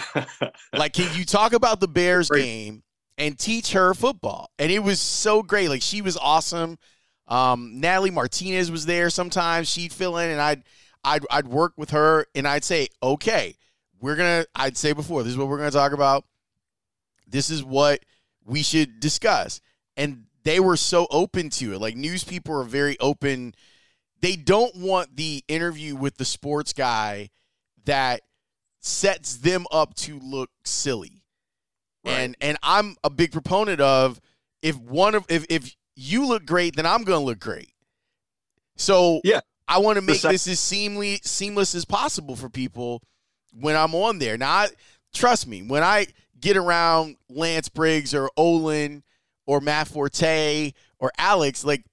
[0.73, 2.83] Like, can you talk about the Bears game
[3.17, 4.49] and teach her football?
[4.57, 5.67] And it was so great.
[5.67, 6.77] Like, she was awesome.
[7.27, 9.69] Um, Natalie Martinez was there sometimes.
[9.69, 10.63] She'd fill in, and I'd
[11.03, 13.55] I'd I'd work with her, and I'd say, okay,
[13.99, 14.45] we're gonna.
[14.55, 16.25] I'd say before, this is what we're gonna talk about.
[17.27, 17.99] This is what
[18.45, 19.61] we should discuss,
[19.95, 21.79] and they were so open to it.
[21.79, 23.53] Like news people are very open
[24.21, 27.29] they don't want the interview with the sports guy
[27.85, 28.21] that
[28.79, 31.23] sets them up to look silly.
[32.05, 32.13] Right.
[32.13, 34.21] And and I'm a big proponent of
[34.61, 37.73] if one of if if you look great, then I'm gonna look great.
[38.77, 39.41] So Yeah.
[39.67, 43.01] I want to make this as seamly seamless as possible for people
[43.53, 44.37] when I'm on there.
[44.37, 44.69] Now, I,
[45.13, 46.07] trust me, when I
[46.39, 49.03] get around Lance Briggs or Olin
[49.45, 51.85] or Matt Forte or Alex, like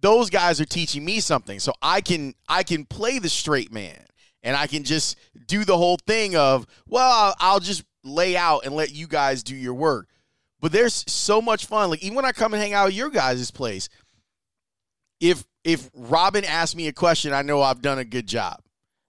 [0.00, 1.60] those guys are teaching me something.
[1.60, 4.04] So I can I can play the straight man
[4.42, 5.16] and I can just
[5.46, 9.42] do the whole thing of, well, I'll, I'll just lay out and let you guys
[9.42, 10.08] do your work.
[10.60, 11.90] But there's so much fun.
[11.90, 13.88] Like even when I come and hang out at your guys' place,
[15.20, 18.60] if if Robin asks me a question, I know I've done a good job.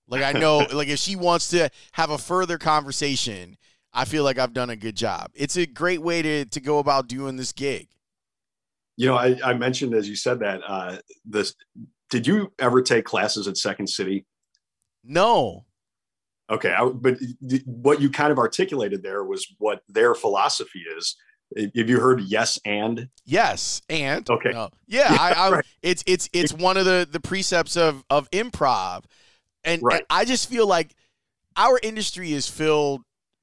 [0.07, 3.57] Like I know, like if she wants to have a further conversation,
[3.93, 5.31] I feel like I've done a good job.
[5.33, 7.87] It's a great way to to go about doing this gig.
[8.97, 11.53] You know, I, I mentioned as you said that uh, this.
[12.11, 14.25] Did you ever take classes at Second City?
[15.03, 15.65] No,
[16.49, 17.17] Okay, I, but
[17.65, 21.15] what you kind of articulated there was what their philosophy is.
[21.57, 23.09] Have you heard yes and?
[23.25, 24.49] yes, and Okay.
[24.51, 24.69] no.
[24.87, 25.65] yeah, Yeah, I, I right.
[25.81, 29.03] it's it's it's one of the the precepts of of improv,
[29.63, 29.97] and, Right.
[29.97, 30.95] and I just feel like
[31.57, 33.01] our industry is filled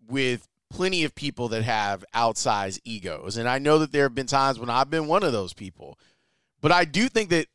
[0.09, 4.27] with plenty of people that have outsized egos, and I know that there have been
[4.27, 5.99] times when I've been one of those people,
[6.61, 7.47] but I do think that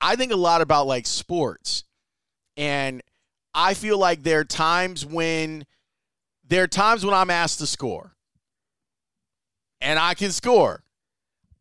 [0.00, 1.84] I think a lot about like sports,
[2.56, 3.02] and
[3.54, 5.66] I feel like there are times when
[6.46, 8.16] there are times when I'm asked to score,
[9.80, 10.84] and I can score.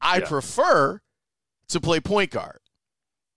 [0.01, 0.27] I Yeah.
[0.27, 1.01] prefer
[1.69, 2.59] to play point guard.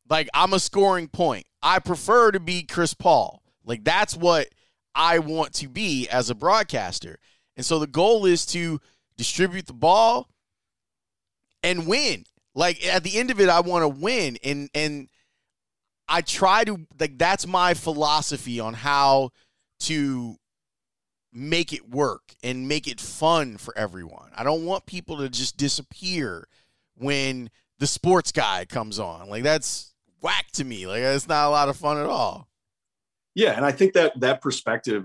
[0.09, 1.47] Like I'm a scoring point.
[1.63, 3.43] I prefer to be Chris Paul.
[3.65, 4.49] Like that's what
[4.95, 7.19] I want to be as a broadcaster.
[7.57, 8.81] And so the goal is to
[9.17, 10.29] distribute the ball
[11.63, 12.25] and win.
[12.55, 15.09] Like at the end of it I want to win and and
[16.09, 19.31] I try to like that's my philosophy on how
[19.81, 20.37] to
[21.33, 24.31] make it work and make it fun for everyone.
[24.37, 26.49] I don't want people to just disappear
[26.97, 29.29] when the sports guy comes on.
[29.29, 30.87] Like that's whack to me.
[30.87, 32.49] Like it's not a lot of fun at all.
[33.35, 35.05] Yeah, and I think that that perspective,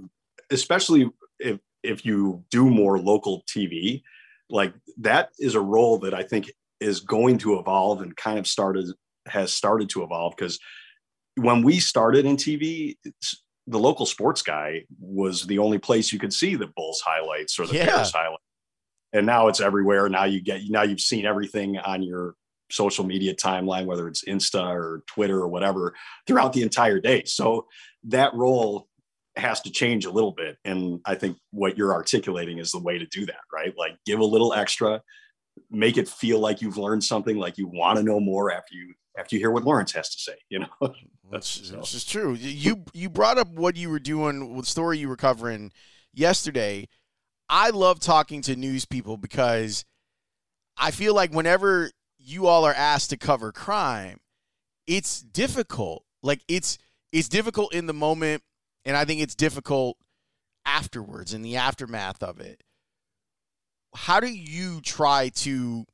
[0.52, 1.10] especially
[1.40, 4.04] if if you do more local TV,
[4.50, 8.48] like that is a role that I think is going to evolve and kind of
[8.48, 8.88] started
[9.28, 10.60] has started to evolve because
[11.36, 12.98] when we started in TV,
[13.68, 17.68] the local sports guy was the only place you could see the Bulls highlights or
[17.68, 17.86] the yeah.
[17.86, 18.44] Bears highlights.
[19.14, 20.10] And now it's everywhere.
[20.10, 22.36] Now you get now you've seen everything on your
[22.72, 25.94] social media timeline, whether it's Insta or Twitter or whatever,
[26.26, 27.24] throughout the entire day.
[27.26, 27.68] So
[28.06, 28.88] that role
[29.36, 30.58] has to change a little bit.
[30.66, 33.74] And I think what you're articulating is the way to do that, right?
[33.78, 35.02] Like give a little extra,
[35.70, 38.94] make it feel like you've learned something, like you want to know more after you
[39.18, 40.68] after you hear what Lawrence has to say, you know.
[41.32, 42.34] That's this is true.
[42.34, 45.72] You you brought up what you were doing with the story you were covering
[46.14, 46.88] yesterday.
[47.50, 49.86] I love talking to news people because
[50.78, 54.20] I feel like whenever you all are asked to cover crime,
[54.86, 56.04] it's difficult.
[56.24, 56.78] Like it's
[57.12, 58.44] it's difficult in the moment
[58.86, 59.98] and I think it's difficult
[60.66, 62.64] afterwards in the aftermath of it.
[63.94, 65.86] How do you try to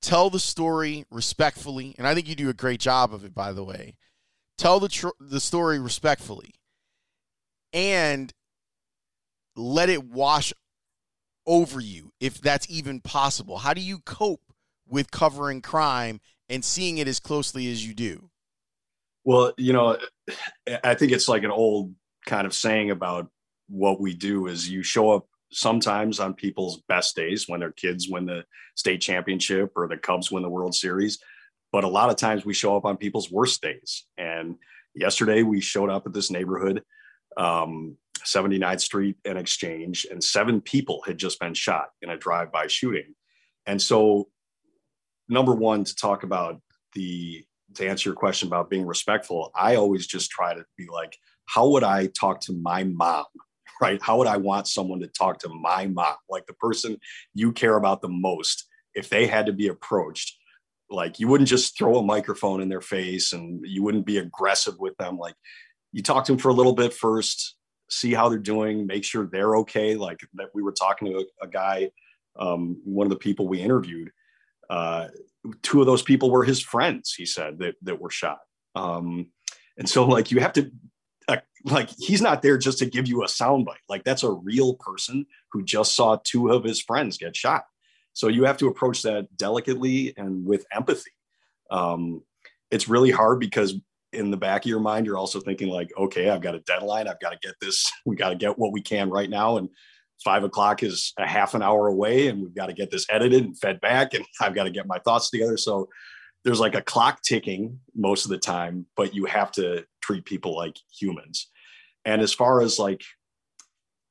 [0.00, 1.94] tell the story respectfully?
[1.98, 3.96] And I think you do a great job of it, by the way.
[4.58, 6.50] Tell the tr- the story respectfully,
[7.72, 8.32] and
[9.56, 10.52] let it wash
[11.46, 13.58] over you if that's even possible.
[13.58, 14.42] How do you cope
[14.86, 18.30] with covering crime and seeing it as closely as you do?
[19.24, 19.96] Well, you know,
[20.82, 21.94] I think it's like an old
[22.26, 23.28] kind of saying about
[23.68, 28.08] what we do is you show up sometimes on people's best days when their kids
[28.08, 28.44] win the
[28.76, 31.18] state championship or the Cubs win the World Series.
[31.72, 34.04] But a lot of times we show up on people's worst days.
[34.16, 34.56] And
[34.94, 36.82] yesterday we showed up at this neighborhood,
[37.36, 42.50] um, 79th Street and Exchange, and seven people had just been shot in a drive
[42.50, 43.14] by shooting.
[43.66, 44.28] And so,
[45.28, 46.60] number one, to talk about
[46.94, 51.16] the to answer your question about being respectful, I always just try to be like,
[51.46, 53.24] how would I talk to my mom?
[53.80, 54.02] Right?
[54.02, 56.96] How would I want someone to talk to my mom, like the person
[57.32, 60.36] you care about the most, if they had to be approached?
[60.90, 64.78] Like you wouldn't just throw a microphone in their face and you wouldn't be aggressive
[64.78, 65.18] with them.
[65.18, 65.34] Like
[65.92, 67.56] you talk to them for a little bit first,
[67.90, 69.96] see how they're doing, make sure they're okay.
[69.96, 71.90] Like that we were talking to a, a guy,
[72.38, 74.10] um, one of the people we interviewed,
[74.70, 75.08] uh,
[75.62, 78.38] two of those people were his friends, he said, that, that were shot.
[78.74, 79.30] Um,
[79.76, 80.70] and so, like, you have to,
[81.28, 83.76] uh, like, he's not there just to give you a soundbite.
[83.88, 87.64] Like, that's a real person who just saw two of his friends get shot.
[88.18, 91.12] So, you have to approach that delicately and with empathy.
[91.70, 92.22] Um,
[92.72, 93.76] it's really hard because
[94.12, 97.06] in the back of your mind, you're also thinking, like, okay, I've got a deadline.
[97.06, 99.58] I've got to get this, we got to get what we can right now.
[99.58, 99.68] And
[100.24, 103.44] five o'clock is a half an hour away and we've got to get this edited
[103.44, 105.56] and fed back and I've got to get my thoughts together.
[105.56, 105.88] So
[106.42, 110.56] there's like a clock ticking most of the time, but you have to treat people
[110.56, 111.48] like humans.
[112.04, 113.02] And as far as like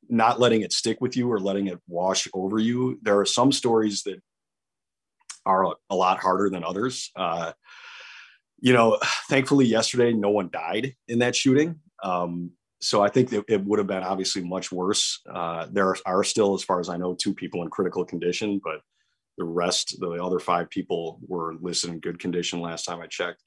[0.10, 3.52] not letting it stick with you or letting it wash over you, there are some
[3.52, 4.22] stories that
[5.46, 7.12] are a lot harder than others.
[7.16, 7.54] Uh,
[8.60, 11.80] you know, thankfully yesterday no one died in that shooting.
[12.04, 15.20] Um, so I think it would have been obviously much worse.
[15.32, 18.82] Uh, there are still, as far as I know, two people in critical condition, but
[19.38, 23.42] the rest, the other five people, were listed in good condition last time I checked.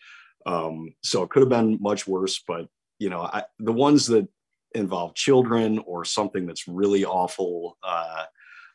[0.46, 2.42] Um, so it could have been much worse.
[2.46, 2.66] But
[2.98, 4.28] you know, I, the ones that
[4.74, 8.24] involve children or something that's really awful, uh,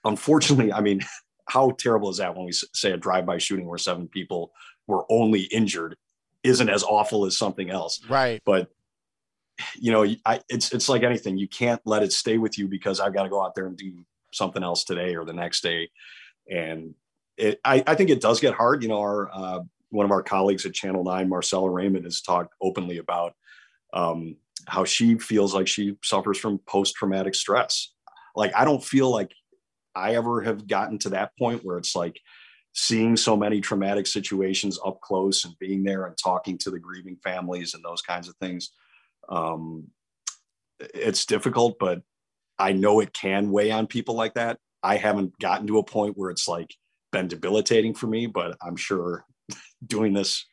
[0.04, 1.02] unfortunately, I mean,
[1.48, 4.52] how terrible is that when we say a drive-by shooting where seven people
[4.88, 5.96] were only injured?
[6.44, 8.40] Isn't as awful as something else, right?
[8.46, 8.70] But
[9.76, 11.38] you know, I, it's it's like anything.
[11.38, 13.78] You can't let it stay with you because I've got to go out there and
[13.78, 15.90] do something else today or the next day.
[16.52, 16.94] And
[17.38, 18.84] it, I, I think it does get hard.
[18.84, 22.54] You know, our uh, one of our colleagues at Channel Nine, Marcella Raymond, has talked
[22.62, 23.34] openly about
[23.94, 24.36] um,
[24.68, 27.94] how she feels like she suffers from post traumatic stress.
[28.36, 29.32] Like I don't feel like
[29.96, 32.20] I ever have gotten to that point where it's like
[32.74, 37.18] seeing so many traumatic situations up close and being there and talking to the grieving
[37.24, 38.72] families and those kinds of things
[39.30, 39.88] um,
[40.80, 42.02] it's difficult, but
[42.58, 44.60] I know it can weigh on people like that.
[44.84, 46.74] I haven't gotten to a point where it's like
[47.12, 49.26] been debilitating for me, but I'm sure
[49.86, 50.46] doing this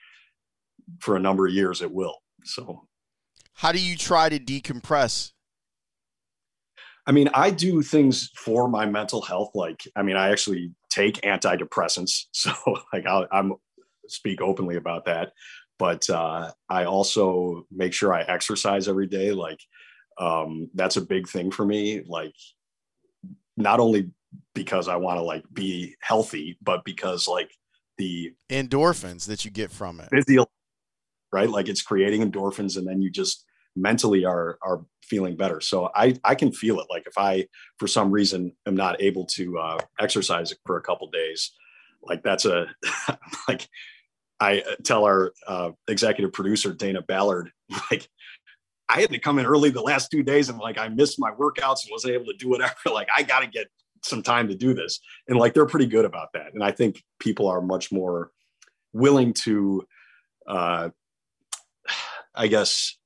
[1.00, 2.18] for a number of years it will.
[2.44, 2.88] So,
[3.54, 5.32] how do you try to decompress?
[7.06, 9.50] I mean, I do things for my mental health.
[9.54, 12.52] Like, I mean, I actually take antidepressants, so
[12.92, 13.54] like i am
[14.08, 15.32] speak openly about that
[15.82, 19.32] but uh, I also make sure I exercise every day.
[19.32, 19.58] Like
[20.16, 22.02] um, that's a big thing for me.
[22.06, 22.36] Like
[23.56, 24.12] not only
[24.54, 27.50] because I want to like be healthy, but because like
[27.98, 30.46] the endorphins that you get from it, physio,
[31.32, 31.48] right?
[31.48, 35.60] Like it's creating endorphins, and then you just mentally are are feeling better.
[35.60, 36.86] So I I can feel it.
[36.90, 37.46] Like if I
[37.78, 41.52] for some reason am not able to uh, exercise for a couple days,
[42.02, 42.66] like that's a
[43.48, 43.68] like
[44.40, 47.52] I tell our uh, executive producer Dana Ballard
[47.90, 48.08] like
[48.88, 51.30] I had to come in early the last two days and like I missed my
[51.30, 52.74] workouts and wasn't able to do whatever.
[52.92, 53.68] Like I got to get
[54.04, 56.52] some time to do this, and like they're pretty good about that.
[56.52, 58.32] And I think people are much more
[58.92, 59.86] willing to,
[60.46, 60.90] uh,
[62.34, 62.96] I guess,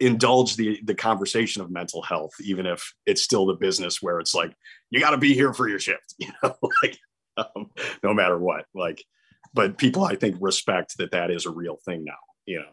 [0.00, 4.34] indulge the the conversation of mental health, even if it's still the business where it's
[4.34, 4.54] like
[4.90, 6.98] you got to be here for your shift, you know, like
[7.36, 7.70] um,
[8.02, 8.66] no matter what.
[8.74, 9.02] Like,
[9.52, 12.14] but people I think respect that that is a real thing now,
[12.46, 12.72] you know.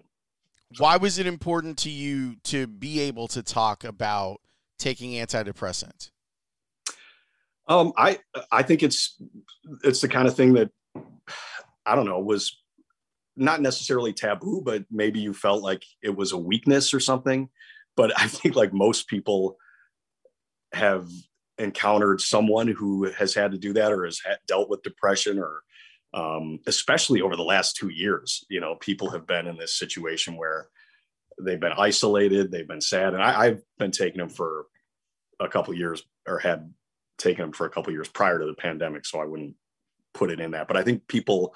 [0.78, 4.39] Why was it important to you to be able to talk about
[4.80, 6.11] taking antidepressants?
[7.67, 8.19] Um, I
[8.51, 9.22] I think it's
[9.84, 10.72] it's the kind of thing that
[11.86, 12.61] I don't know was
[13.36, 17.50] not necessarily taboo, but maybe you felt like it was a weakness or something.
[17.96, 19.58] But I think like most people
[20.74, 21.08] have
[21.58, 25.62] encountered someone who has had to do that or has dealt with depression or
[26.14, 30.36] um, especially over the last two years, you know, people have been in this situation
[30.36, 30.68] where
[31.42, 33.14] they've been isolated, they've been sad.
[33.14, 34.66] And I, have been taking them for
[35.40, 36.74] a couple years or had
[37.18, 39.06] taken them for a couple years prior to the pandemic.
[39.06, 39.56] So I wouldn't
[40.14, 41.56] put it in that, but I think people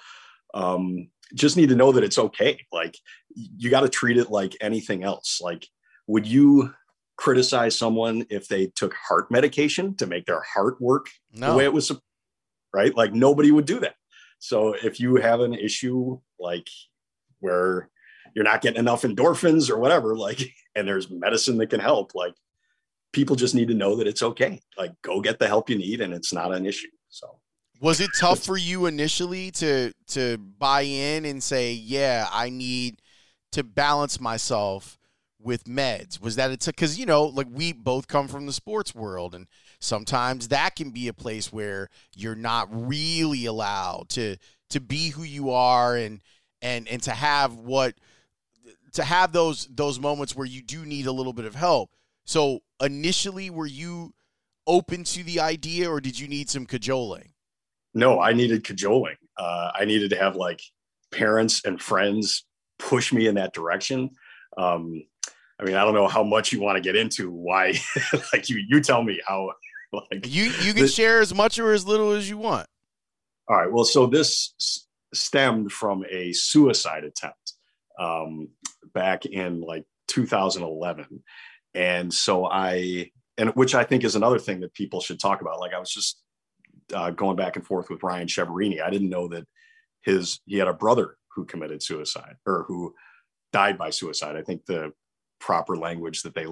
[0.53, 2.59] um, just need to know that it's okay.
[2.71, 2.97] Like
[3.33, 5.39] you got to treat it like anything else.
[5.41, 5.67] Like,
[6.07, 6.73] would you
[7.17, 11.51] criticize someone if they took heart medication to make their heart work no.
[11.51, 11.91] the way it was,
[12.73, 12.95] right?
[12.95, 13.95] Like nobody would do that.
[14.39, 16.69] So if you have an issue like
[17.39, 17.89] where
[18.35, 22.35] you're not getting enough endorphins or whatever, like, and there's medicine that can help, like
[23.13, 24.61] people just need to know that it's okay.
[24.77, 26.89] Like go get the help you need and it's not an issue.
[27.09, 27.39] So
[27.81, 33.01] was it tough for you initially to to buy in and say, yeah, I need
[33.51, 34.97] to balance myself
[35.39, 36.19] with meds?
[36.21, 36.65] Was that it?
[36.65, 39.47] Because you know, like we both come from the sports world, and
[39.79, 44.37] sometimes that can be a place where you're not really allowed to
[44.69, 46.21] to be who you are and
[46.61, 47.95] and and to have what
[48.93, 51.91] to have those those moments where you do need a little bit of help.
[52.25, 54.13] So initially, were you
[54.65, 57.34] open to the idea, or did you need some cajoling?
[57.95, 59.15] No, I needed cajoling.
[59.37, 60.61] Uh, I needed to have like
[61.11, 62.45] parents and friends
[62.77, 64.11] push me in that direction.
[64.57, 65.03] Um,
[65.59, 67.73] I mean, I don't know how much you want to get into why,
[68.33, 69.51] like you, you tell me how,
[70.11, 72.67] like you, you can share as much or as little as you want.
[73.47, 73.71] All right.
[73.71, 77.53] Well, so this s- stemmed from a suicide attempt
[77.97, 78.49] um,
[78.93, 81.23] back in like 2011.
[81.73, 85.59] And so I, and which I think is another thing that people should talk about.
[85.59, 86.21] Like I was just
[86.93, 88.81] uh, going back and forth with Ryan Chiaverini.
[88.81, 89.45] I didn't know that
[90.03, 92.93] his he had a brother who committed suicide or who
[93.51, 94.35] died by suicide.
[94.35, 94.93] I think the
[95.39, 96.47] proper language that they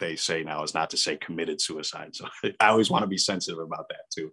[0.00, 2.14] they say now is not to say committed suicide.
[2.14, 2.26] So
[2.60, 4.32] I always want to be sensitive about that too.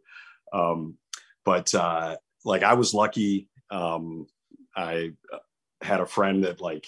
[0.53, 0.97] Um,
[1.45, 3.49] but uh, like I was lucky.
[3.69, 4.27] Um,
[4.75, 5.37] I uh,
[5.81, 6.85] had a friend that like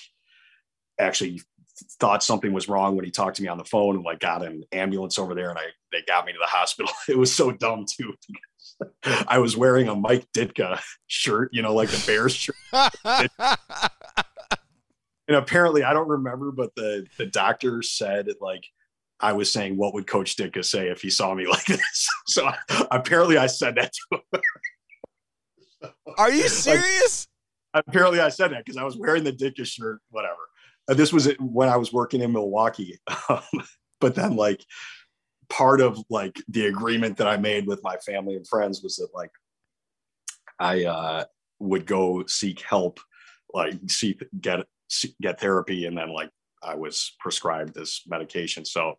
[1.00, 1.42] actually
[2.00, 4.46] thought something was wrong when he talked to me on the phone and like got
[4.46, 6.92] an ambulance over there and I they got me to the hospital.
[7.10, 8.14] It was so dumb too.
[9.28, 12.56] I was wearing a Mike Ditka shirt, you know, like the Bears shirt.
[15.28, 18.66] and apparently I don't remember, but the the doctor said like
[19.20, 22.10] I was saying, what would Coach Ditka say if he saw me like this?
[22.28, 22.50] So
[22.92, 24.42] apparently I said that to him.
[26.18, 27.28] Are you serious?
[27.74, 30.38] Like, apparently I said that because I was wearing the Ditka shirt, whatever.
[30.88, 33.00] Uh, this was when I was working in Milwaukee.
[33.30, 33.42] Um,
[34.02, 34.66] but then like
[35.54, 39.10] part of like the agreement that I made with my family and friends was that
[39.14, 39.30] like
[40.60, 41.26] I uh,
[41.60, 43.00] would go seek help,
[43.54, 44.66] like see get
[45.22, 46.32] get therapy, and then like
[46.64, 48.66] I was prescribed this medication.
[48.66, 48.96] So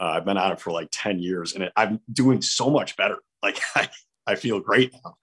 [0.00, 2.96] uh, I've been on it for like ten years, and it, I'm doing so much
[2.96, 3.18] better.
[3.44, 3.90] Like I
[4.26, 5.16] I feel great now.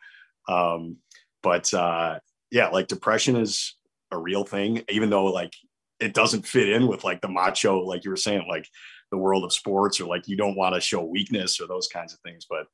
[0.48, 0.98] Um,
[1.42, 2.20] but uh,
[2.52, 3.76] yeah, like depression is
[4.12, 5.56] a real thing, even though like
[6.00, 8.68] it doesn't fit in with like the macho, like you were saying, like
[9.12, 12.14] the world of sports, or like you don't want to show weakness or those kinds
[12.14, 12.46] of things.
[12.50, 12.68] But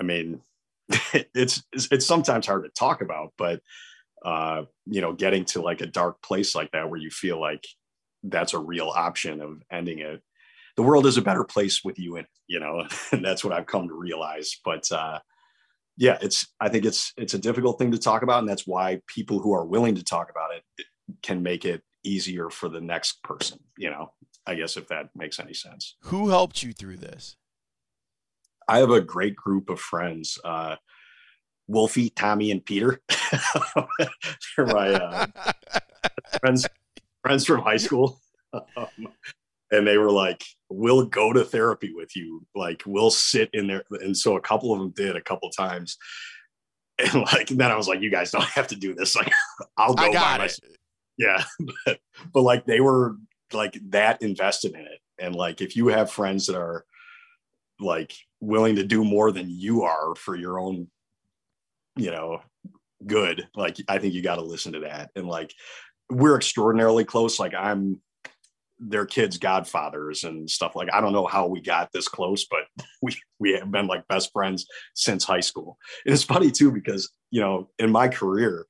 [0.00, 0.40] I mean,
[1.34, 3.60] it's it's sometimes hard to talk about, but
[4.24, 7.64] uh, you know, getting to like a dark place like that where you feel like
[8.22, 10.20] that's a real option of ending it.
[10.76, 13.52] The world is a better place with you in it, you know, and that's what
[13.52, 14.58] I've come to realize.
[14.64, 15.20] But uh,
[15.96, 19.00] yeah, it's I think it's it's a difficult thing to talk about, and that's why
[19.06, 20.86] people who are willing to talk about it
[21.22, 24.12] can make it easier for the next person, you know,
[24.46, 25.96] I guess if that makes any sense.
[26.04, 27.36] Who helped you through this?
[28.68, 30.38] I have a great group of friends.
[30.44, 30.76] Uh,
[31.66, 33.00] Wolfie, Tommy, and Peter.
[34.56, 35.26] They're my uh,
[36.40, 36.66] friends,
[37.22, 38.20] friends from high school.
[38.52, 39.08] um,
[39.70, 42.44] and they were like, "We'll go to therapy with you.
[42.54, 45.96] Like, we'll sit in there." And so a couple of them did a couple times,
[46.98, 49.14] and like and then I was like, "You guys don't have to do this.
[49.14, 49.32] Like,
[49.76, 50.38] I'll go." I got by it.
[50.38, 50.72] myself."
[51.18, 51.44] Yeah,
[51.86, 52.00] but,
[52.32, 53.16] but like they were
[53.52, 56.84] like that invested in it, and like if you have friends that are
[57.78, 60.88] like willing to do more than you are for your own,
[61.96, 62.40] you know,
[63.06, 65.10] good, like I think you got to listen to that.
[65.16, 65.52] And like
[66.10, 67.38] we're extraordinarily close.
[67.38, 68.00] Like I'm
[68.78, 70.74] their kids' godfathers and stuff.
[70.74, 72.62] Like I don't know how we got this close, but
[73.02, 75.78] we we have been like best friends since high school.
[76.04, 78.66] And it's funny too because you know in my career,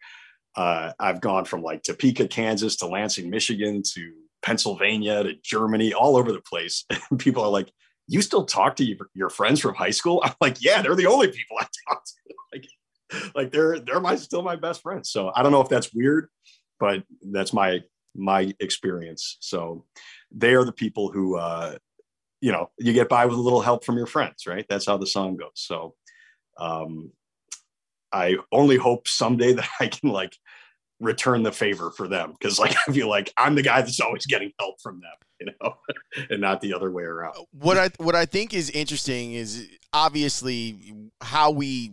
[0.56, 4.12] uh, I've gone from like Topeka, Kansas, to Lansing, Michigan, to
[4.42, 6.84] Pennsylvania, to Germany, all over the place.
[7.10, 7.72] And people are like,
[8.06, 11.28] "You still talk to your, friends from high school?" I'm like, "Yeah, they're the only
[11.28, 12.12] people I talk to."
[12.52, 12.66] Like,
[13.36, 15.10] like they're they're my still my best friends.
[15.10, 16.28] So I don't know if that's weird,
[16.80, 17.82] but that's my
[18.16, 19.36] my experience.
[19.40, 19.84] So
[20.32, 21.76] they are the people who, uh,
[22.40, 24.66] you know, you get by with a little help from your friends, right?
[24.68, 25.52] That's how the song goes.
[25.54, 25.94] So
[26.58, 27.12] um,
[28.12, 30.36] I only hope someday that I can like
[31.00, 34.26] return the favor for them because like I feel like I'm the guy that's always
[34.26, 35.74] getting help from them, you know,
[36.30, 37.34] and not the other way around.
[37.36, 41.92] Uh, what I what I think is interesting is obviously how we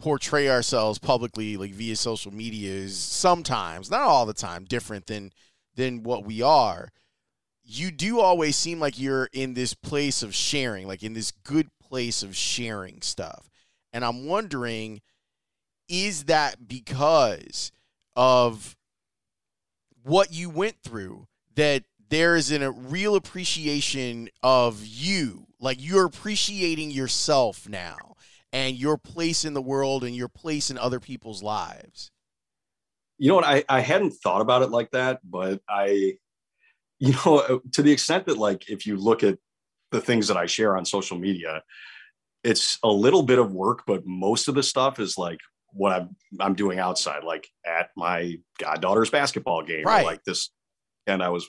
[0.00, 5.30] portray ourselves publicly like via social media is sometimes not all the time different than
[5.76, 6.88] than what we are
[7.62, 11.68] you do always seem like you're in this place of sharing like in this good
[11.80, 13.48] place of sharing stuff
[13.92, 15.00] and i'm wondering
[15.88, 17.70] is that because
[18.16, 18.76] of
[20.02, 26.04] what you went through that there is an, a real appreciation of you like you're
[26.04, 28.16] appreciating yourself now
[28.52, 32.10] and your place in the world and your place in other people's lives.
[33.16, 33.44] You know what?
[33.44, 36.14] I, I hadn't thought about it like that, but I,
[36.98, 39.38] you know, to the extent that, like, if you look at
[39.90, 41.62] the things that I share on social media,
[42.44, 45.38] it's a little bit of work, but most of the stuff is like
[45.72, 50.04] what I'm I'm doing outside, like at my goddaughter's basketball game, right.
[50.04, 50.50] like this.
[51.06, 51.48] And I was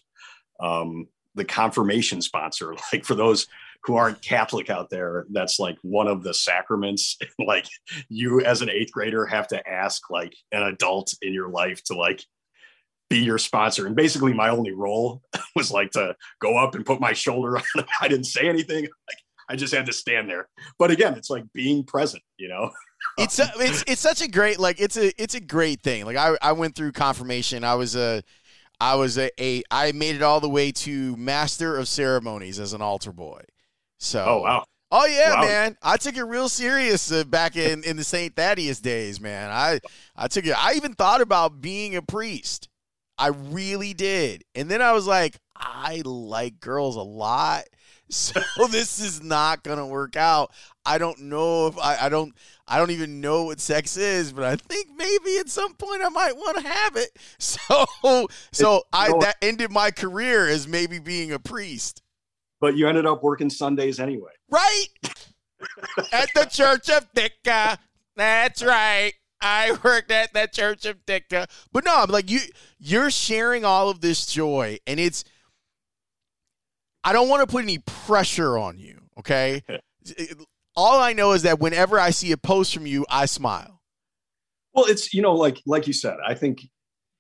[0.60, 3.48] um, the confirmation sponsor, like for those
[3.86, 7.18] who aren't Catholic out there, that's like one of the sacraments.
[7.46, 7.68] like
[8.10, 11.96] you as an eighth grader have to ask like an adult in your life to
[11.96, 12.24] like
[13.10, 13.86] be your sponsor.
[13.86, 15.22] And basically my only role
[15.56, 17.86] was like to go up and put my shoulder on.
[18.02, 18.84] I didn't say anything.
[18.84, 19.18] Like
[19.50, 20.48] I just had to stand there.
[20.80, 22.72] But again, it's like being present, you know?
[23.18, 26.06] It's a, it's it's such a great like it's a it's a great thing.
[26.06, 27.64] Like I I went through confirmation.
[27.64, 28.24] I was a
[28.80, 32.74] I was a, a I made it all the way to master of ceremonies as
[32.74, 33.42] an altar boy.
[33.98, 35.42] So, oh wow, oh yeah, wow.
[35.42, 39.50] man, I took it real serious uh, back in in the Saint Thaddeus days, man.
[39.50, 39.80] I
[40.16, 40.52] I took it.
[40.52, 42.68] I even thought about being a priest.
[43.18, 47.64] I really did, and then I was like, I like girls a lot,
[48.16, 50.52] so this is not gonna work out.
[50.86, 52.34] I don't know if I, I don't
[52.68, 56.10] I don't even know what sex is, but I think maybe at some point I
[56.10, 57.18] might want to have it.
[57.40, 62.04] So so I that ended my career as maybe being a priest
[62.64, 64.32] but you ended up working Sundays anyway.
[64.50, 64.86] Right.
[66.14, 67.78] at the Church of Ditka.
[68.16, 69.12] That's right.
[69.42, 71.50] I worked at the Church of Ditka.
[71.74, 72.40] But no, I'm like you
[72.80, 75.26] you're sharing all of this joy and it's
[77.04, 79.64] I don't want to put any pressure on you, okay?
[80.76, 83.82] all I know is that whenever I see a post from you, I smile.
[84.74, 86.62] Well, it's you know like like you said, I think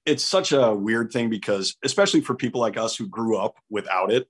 [0.05, 4.11] it's such a weird thing because especially for people like us who grew up without
[4.11, 4.27] it,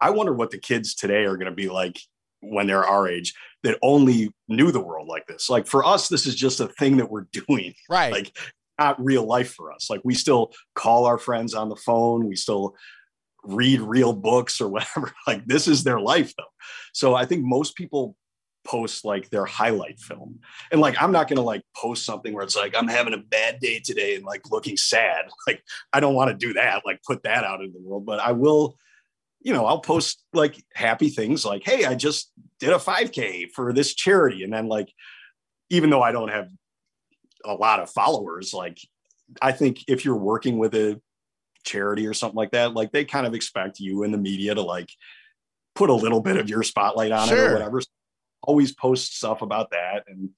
[0.00, 1.98] I wonder what the kids today are going to be like
[2.40, 3.32] when they're our age
[3.62, 5.48] that only knew the world like this.
[5.48, 7.74] Like for us, this is just a thing that we're doing.
[7.88, 8.12] Right.
[8.12, 8.36] Like
[8.78, 9.88] not real life for us.
[9.88, 12.26] Like we still call our friends on the phone.
[12.26, 12.74] We still
[13.44, 15.12] read real books or whatever.
[15.26, 16.44] Like this is their life though.
[16.92, 18.16] So I think most people
[18.64, 20.40] post like their highlight film.
[20.72, 23.60] And like I'm not to like post something where it's like I'm having a bad
[23.60, 25.26] day today and like looking sad.
[25.46, 28.18] Like I don't want to do that, like put that out in the world, but
[28.20, 28.78] I will
[29.44, 33.72] you know, I'll post like happy things like, hey, I just did a 5K for
[33.72, 34.42] this charity.
[34.42, 34.90] And then, like,
[35.68, 36.48] even though I don't have
[37.44, 38.78] a lot of followers, like,
[39.42, 41.00] I think if you're working with a
[41.64, 44.62] charity or something like that, like, they kind of expect you in the media to
[44.62, 44.90] like
[45.74, 47.38] put a little bit of your spotlight on sure.
[47.38, 47.80] it or whatever.
[47.80, 47.88] So
[48.42, 50.04] always post stuff about that.
[50.06, 50.30] And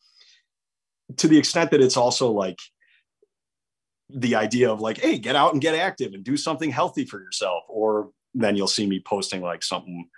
[1.18, 2.58] to the extent that it's also like,
[4.08, 7.20] the idea of like, hey, get out and get active and do something healthy for
[7.20, 10.08] yourself, or then you'll see me posting like something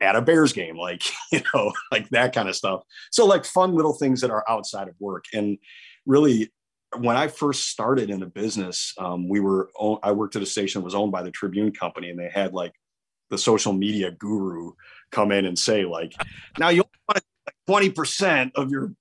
[0.00, 1.02] at a Bears game, like,
[1.32, 2.82] you know, like that kind of stuff.
[3.10, 5.24] So, like, fun little things that are outside of work.
[5.32, 5.58] And
[6.06, 6.52] really,
[6.98, 9.70] when I first started in the business, um, we were
[10.02, 12.52] I worked at a station that was owned by the Tribune Company, and they had
[12.52, 12.72] like
[13.30, 14.72] the social media guru
[15.10, 16.14] come in and say like,
[16.58, 17.24] now you want
[17.66, 18.92] twenty percent of your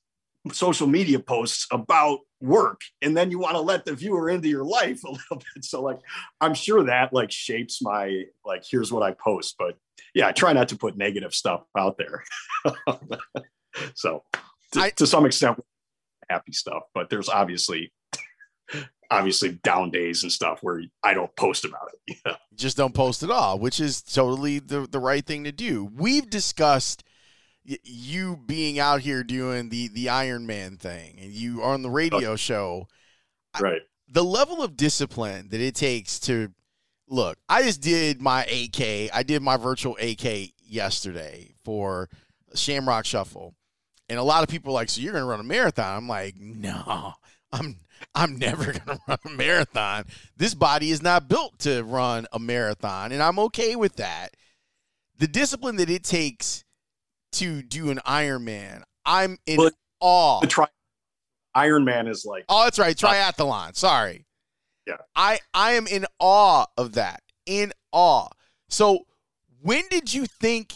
[0.51, 4.63] social media posts about work and then you want to let the viewer into your
[4.63, 5.63] life a little bit.
[5.63, 5.99] So like
[6.39, 9.77] i'm sure that like shapes my like here's what i post but
[10.15, 12.23] yeah i try not to put negative stuff out there.
[13.95, 14.23] So
[14.73, 15.57] to, I, to some extent
[16.31, 17.91] happy stuff but there's obviously
[19.11, 22.17] obviously down days and stuff where I don't post about it.
[22.25, 25.89] You Just don't post at all, which is totally the, the right thing to do.
[25.93, 27.03] We've discussed
[27.63, 31.89] you being out here doing the the Iron Man thing and you are on the
[31.89, 32.87] radio oh, show.
[33.59, 33.81] Right.
[33.81, 36.51] I, the level of discipline that it takes to
[37.07, 39.09] look, I just did my 8K.
[39.13, 42.09] I did my virtual 8K yesterday for
[42.55, 43.55] Shamrock Shuffle.
[44.11, 45.95] And a lot of people are like, so you're going to run a marathon?
[45.95, 47.13] I'm like, no,
[47.53, 47.77] I'm
[48.13, 50.03] I'm never going to run a marathon.
[50.35, 54.31] This body is not built to run a marathon, and I'm okay with that.
[55.17, 56.65] The discipline that it takes
[57.33, 60.41] to do an Ironman, I'm in but awe.
[60.41, 60.67] The tri-
[61.55, 63.77] Ironman is like oh, that's right, uh, triathlon.
[63.77, 64.25] Sorry,
[64.85, 67.23] yeah, I I am in awe of that.
[67.45, 68.27] In awe.
[68.67, 69.05] So
[69.61, 70.73] when did you think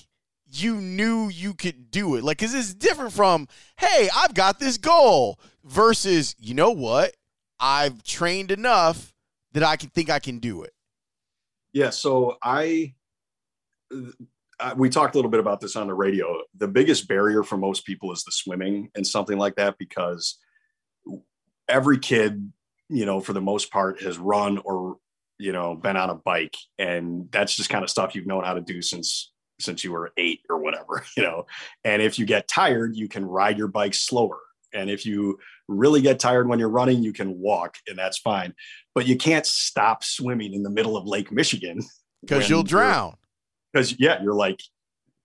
[0.62, 2.24] you knew you could do it?
[2.24, 3.48] Like, because it's different from,
[3.78, 7.14] hey, I've got this goal versus, you know what?
[7.60, 9.14] I've trained enough
[9.54, 10.74] that I can think I can do it.
[11.74, 11.90] Yeah.
[11.90, 12.94] So I,
[14.76, 16.42] we talked a little bit about this on the radio.
[16.58, 20.38] The biggest barrier for most people is the swimming and something like that because
[21.68, 22.52] every kid,
[22.90, 24.98] you know, for the most part, has run or
[25.38, 28.54] you know been on a bike, and that's just kind of stuff you've known how
[28.54, 31.46] to do since since you were eight or whatever, you know.
[31.84, 34.40] And if you get tired, you can ride your bike slower.
[34.74, 38.54] And if you really get tired when you're running, you can walk, and that's fine.
[38.94, 41.80] But you can't stop swimming in the middle of Lake Michigan
[42.22, 43.16] because you'll drown
[43.72, 44.62] because yeah, you're like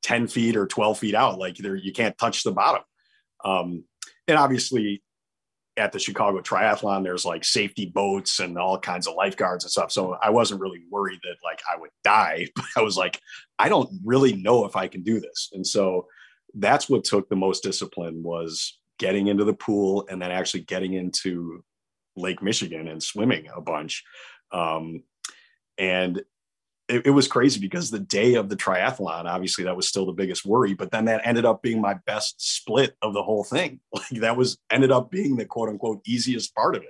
[0.03, 2.83] 10 feet or 12 feet out, like there you can't touch the bottom.
[3.45, 3.85] Um,
[4.27, 5.03] and obviously
[5.81, 9.91] at the Chicago Triathlon, there's like safety boats and all kinds of lifeguards and stuff.
[9.91, 13.21] So I wasn't really worried that like I would die, but I was like,
[13.59, 15.51] I don't really know if I can do this.
[15.53, 16.07] And so
[16.55, 20.93] that's what took the most discipline was getting into the pool and then actually getting
[20.93, 21.65] into
[22.17, 24.05] Lake Michigan and swimming a bunch.
[24.53, 25.03] Um,
[25.79, 26.23] and
[26.91, 30.13] it, it, was crazy because the day of the triathlon, obviously that was still the
[30.13, 33.81] biggest worry, but then that ended up being my best split of the whole thing.
[33.95, 36.89] Like that was ended up being the quote unquote easiest part of it.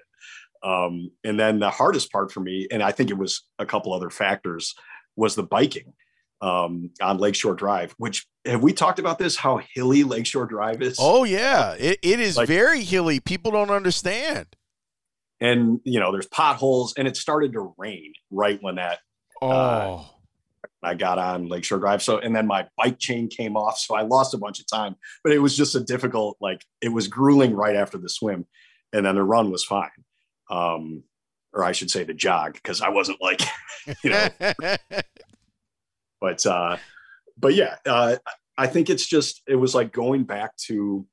[0.62, 3.92] Um, and then the hardest part for me, and I think it was a couple
[3.92, 4.74] other factors,
[5.16, 5.92] was the biking
[6.40, 9.36] um, on Lakeshore Drive, which have we talked about this?
[9.36, 10.96] How hilly Lakeshore Drive is?
[10.98, 13.20] Oh yeah, it, it is like, very hilly.
[13.20, 14.46] People don't understand.
[15.40, 18.98] And you know, there's potholes, and it started to rain right when that
[19.42, 19.48] oh.
[19.48, 20.04] Uh,
[20.82, 22.02] I got on Lakeshore Drive.
[22.02, 23.78] So, and then my bike chain came off.
[23.78, 26.88] So I lost a bunch of time, but it was just a difficult, like, it
[26.88, 28.46] was grueling right after the swim.
[28.92, 29.90] And then the run was fine.
[30.50, 31.04] Um,
[31.52, 33.42] or I should say the jog, because I wasn't like,
[34.02, 34.28] you know,
[36.20, 36.76] but, uh,
[37.38, 38.16] but yeah, uh,
[38.56, 41.06] I think it's just, it was like going back to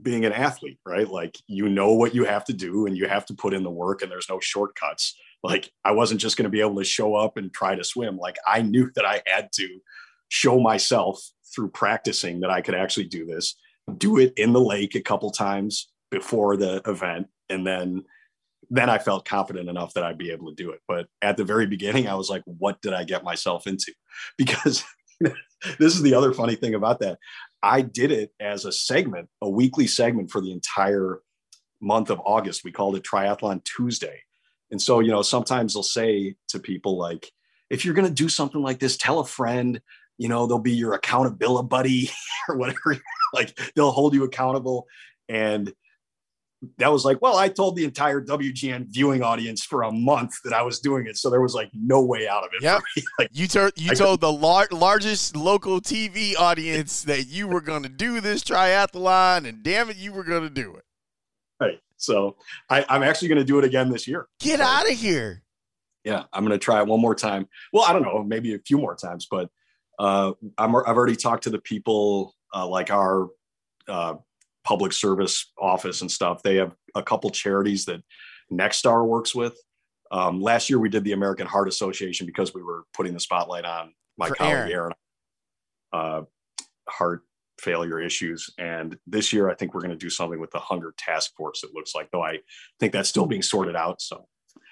[0.00, 1.08] being an athlete, right?
[1.08, 3.70] Like, you know what you have to do and you have to put in the
[3.70, 7.14] work and there's no shortcuts like I wasn't just going to be able to show
[7.14, 8.16] up and try to swim.
[8.16, 9.80] Like I knew that I had to
[10.28, 11.20] show myself
[11.54, 13.54] through practicing that I could actually do this,
[13.96, 17.28] do it in the lake a couple times before the event.
[17.48, 18.04] And then,
[18.68, 20.80] then I felt confident enough that I'd be able to do it.
[20.88, 23.92] But at the very beginning, I was like, what did I get myself into?
[24.38, 24.82] Because
[25.20, 27.18] this is the other funny thing about that.
[27.62, 31.20] I did it as a segment, a weekly segment for the entire
[31.80, 32.64] month of August.
[32.64, 34.20] We called it Triathlon Tuesday.
[34.70, 37.30] And so, you know, sometimes they'll say to people like,
[37.70, 39.80] if you're going to do something like this, tell a friend,
[40.18, 42.10] you know, they'll be your accountability buddy
[42.48, 42.98] or whatever.
[43.32, 44.86] like they'll hold you accountable.
[45.28, 45.72] And
[46.78, 50.52] that was like, well, I told the entire WGN viewing audience for a month that
[50.52, 52.62] I was doing it, so there was like no way out of it.
[52.62, 52.80] Yeah,
[53.18, 57.82] like, you, ter- you told the lar- largest local TV audience that you were going
[57.82, 60.85] to do this triathlon, and damn it, you were going to do it.
[61.60, 61.80] Right.
[61.96, 62.36] So
[62.68, 64.28] I, am actually going to do it again this year.
[64.40, 65.42] Get so, out of here.
[66.04, 67.48] Yeah, I'm going to try it one more time.
[67.72, 69.48] Well, I don't know, maybe a few more times, but
[69.98, 73.28] uh, I'm, I've already talked to the people uh, like our
[73.88, 74.14] uh,
[74.62, 76.42] public service office and stuff.
[76.42, 78.02] They have a couple charities that
[78.52, 79.58] Nexstar works with.
[80.12, 83.64] Um, last year we did the American Heart Association because we were putting the spotlight
[83.64, 84.92] on my For colleague Aaron, Aaron
[85.92, 86.22] uh,
[86.88, 87.22] heart
[87.58, 88.50] failure issues.
[88.58, 91.62] And this year, I think we're going to do something with the hunger task force.
[91.62, 92.40] It looks like, though I
[92.78, 94.00] think that's still being sorted out.
[94.00, 94.26] So,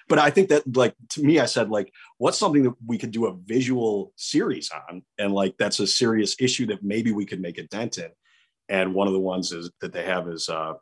[0.07, 3.11] but I think that like to me, I said like, what's something that we could
[3.11, 7.41] do a visual series on, and like that's a serious issue that maybe we could
[7.41, 8.09] make a dent in.
[8.69, 10.73] And one of the ones is that they have is, uh,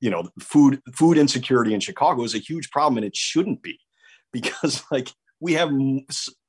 [0.00, 3.78] you know, food food insecurity in Chicago is a huge problem, and it shouldn't be,
[4.32, 5.70] because like we have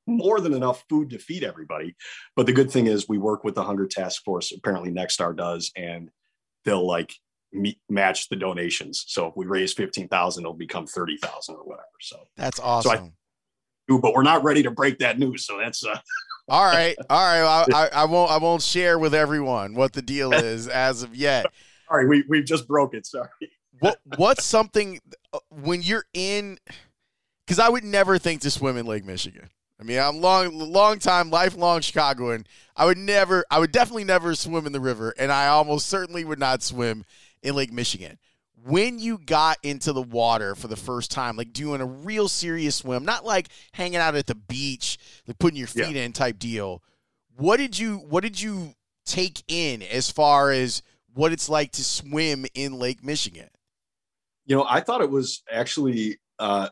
[0.07, 1.95] more than enough food to feed everybody.
[2.35, 4.51] But the good thing is we work with the Hunger Task Force.
[4.51, 6.09] Apparently, Nexstar does, and
[6.63, 7.13] they'll like
[7.51, 9.05] meet, match the donations.
[9.07, 11.87] So if we raise fifteen thousand, it'll become thirty thousand or whatever.
[12.01, 13.13] So that's awesome.
[13.87, 15.45] So I, but we're not ready to break that news.
[15.45, 15.97] So that's uh,
[16.47, 16.95] all right.
[17.09, 17.41] All right.
[17.41, 18.31] Well, I, I won't.
[18.31, 21.45] I won't share with everyone what the deal is as of yet.
[21.89, 22.07] All right.
[22.07, 23.05] We we just broke it.
[23.05, 23.29] Sorry.
[23.79, 24.99] What What's something
[25.33, 26.57] uh, when you're in?
[27.45, 29.49] Because I would never think to swim in Lake Michigan.
[29.79, 32.45] I mean, I'm long, long time, lifelong Chicagoan.
[32.75, 36.23] I would never, I would definitely never swim in the river, and I almost certainly
[36.23, 37.03] would not swim
[37.43, 38.17] in Lake Michigan.
[38.65, 42.77] When you got into the water for the first time, like doing a real serious
[42.77, 44.97] swim, not like hanging out at the beach,
[45.27, 46.03] like putting your feet yeah.
[46.03, 46.81] in type deal.
[47.37, 48.73] What did you, what did you
[49.05, 50.81] take in as far as
[51.13, 53.49] what it's like to swim in Lake Michigan?
[54.45, 56.17] You know, I thought it was actually.
[56.39, 56.69] Uh,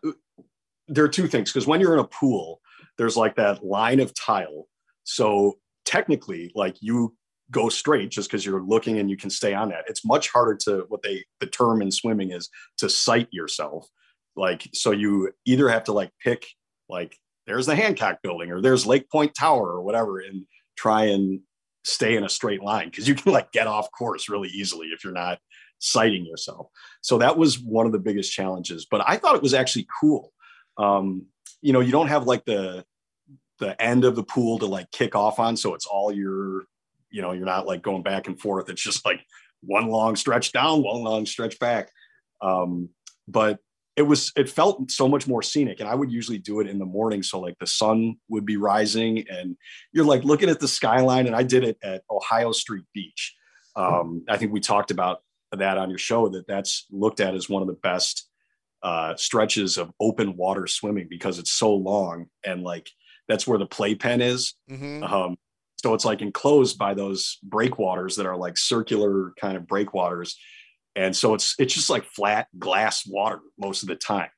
[0.88, 2.60] there are two things because when you're in a pool,
[2.97, 4.67] there's like that line of tile.
[5.03, 7.15] So technically, like you
[7.51, 9.85] go straight just because you're looking and you can stay on that.
[9.87, 13.87] It's much harder to what they the term in swimming is to sight yourself.
[14.35, 16.45] Like so you either have to like pick
[16.89, 17.15] like
[17.45, 20.45] there's the Hancock building or there's Lake Point Tower or whatever and
[20.77, 21.41] try and
[21.83, 25.03] stay in a straight line because you can like get off course really easily if
[25.03, 25.39] you're not
[25.79, 26.67] sighting yourself.
[27.01, 28.87] So that was one of the biggest challenges.
[28.89, 30.31] But I thought it was actually cool.
[30.77, 31.25] Um,
[31.64, 32.86] you know, you don't have like the
[33.59, 36.66] the end of the pool to like kick off on, so it's all your,
[37.09, 38.70] you know, you're not like going back and forth.
[38.70, 39.22] It's just like
[39.61, 41.89] one long stretch down, one long stretch back.
[42.41, 42.89] Um,
[43.28, 43.59] but
[43.95, 46.80] it was it felt so much more scenic and i would usually do it in
[46.80, 49.55] the morning so like the sun would be rising and
[49.91, 53.36] you're like looking at the skyline and i did it at ohio street beach
[53.76, 57.47] um, i think we talked about that on your show that that's looked at as
[57.47, 58.28] one of the best
[58.84, 62.89] uh, stretches of open water swimming because it's so long and like
[63.27, 64.55] that's where the playpen is.
[64.69, 65.03] Mm-hmm.
[65.03, 65.38] Um,
[65.77, 70.38] so it's like enclosed by those breakwaters that are like circular kind of breakwaters,
[70.95, 74.29] and so it's it's just like flat glass water most of the time.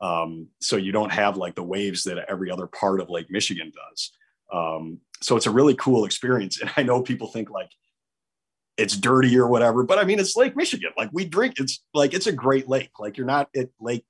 [0.00, 3.72] Um, so you don't have like the waves that every other part of Lake Michigan
[3.74, 4.12] does.
[4.52, 7.70] Um, so it's a really cool experience, and I know people think like
[8.78, 9.82] it's dirty or whatever.
[9.82, 10.92] But I mean, it's Lake Michigan.
[10.96, 12.92] Like we drink, it's like it's a great lake.
[12.98, 14.04] Like you're not at Lake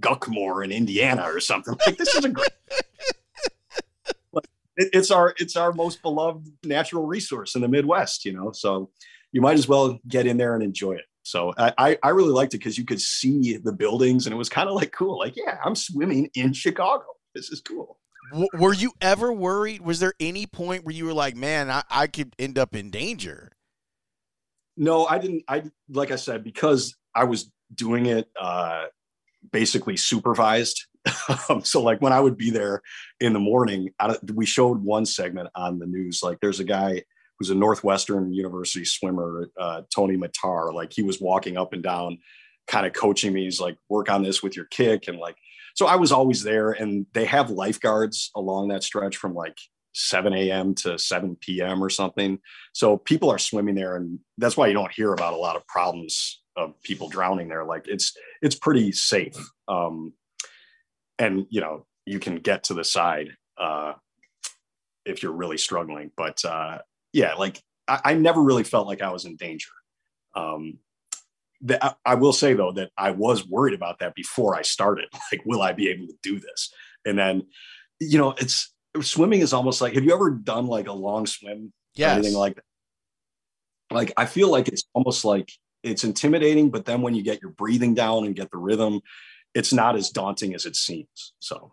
[0.00, 1.76] Guckmore in Indiana or something.
[1.86, 2.50] Like this is a great.
[4.76, 8.24] it's our it's our most beloved natural resource in the Midwest.
[8.24, 8.90] You know, so
[9.30, 11.04] you might as well get in there and enjoy it.
[11.22, 14.48] So I I really liked it because you could see the buildings and it was
[14.48, 15.18] kind of like cool.
[15.18, 17.04] Like yeah, I'm swimming in Chicago.
[17.34, 17.98] This is cool.
[18.54, 19.82] were you ever worried?
[19.82, 22.90] Was there any point where you were like, man, I, I could end up in
[22.90, 23.52] danger?
[24.76, 25.44] No, I didn't.
[25.48, 28.84] I like I said because I was doing it uh,
[29.50, 30.86] basically supervised.
[31.48, 32.82] um, so like when I would be there
[33.20, 33.90] in the morning,
[34.34, 36.20] we showed one segment on the news.
[36.22, 37.02] Like there's a guy
[37.38, 40.72] who's a Northwestern University swimmer, uh, Tony Matar.
[40.72, 42.18] Like he was walking up and down,
[42.66, 43.44] kind of coaching me.
[43.44, 45.36] He's like, work on this with your kick, and like
[45.74, 46.70] so I was always there.
[46.70, 49.56] And they have lifeguards along that stretch from like
[49.94, 50.74] 7 a.m.
[50.76, 51.82] to 7 p.m.
[51.82, 52.38] or something.
[52.72, 55.66] So people are swimming there, and that's why you don't hear about a lot of
[55.66, 57.64] problems of people drowning there.
[57.64, 59.36] Like it's it's pretty safe,
[59.68, 60.12] um,
[61.18, 63.94] and you know you can get to the side uh,
[65.04, 66.10] if you're really struggling.
[66.16, 66.78] But uh,
[67.12, 69.70] yeah, like I, I, never really felt like I was in danger.
[70.34, 70.78] Um,
[71.60, 75.06] the, I will say though that I was worried about that before I started.
[75.32, 76.70] Like, will I be able to do this?
[77.06, 77.46] And then,
[78.00, 81.72] you know, it's swimming is almost like have you ever done like a long swim
[81.94, 82.64] yeah anything like that?
[83.90, 85.50] Like i feel like it's almost like
[85.82, 89.00] it's intimidating but then when you get your breathing down and get the rhythm
[89.54, 91.34] it's not as daunting as it seems.
[91.38, 91.72] So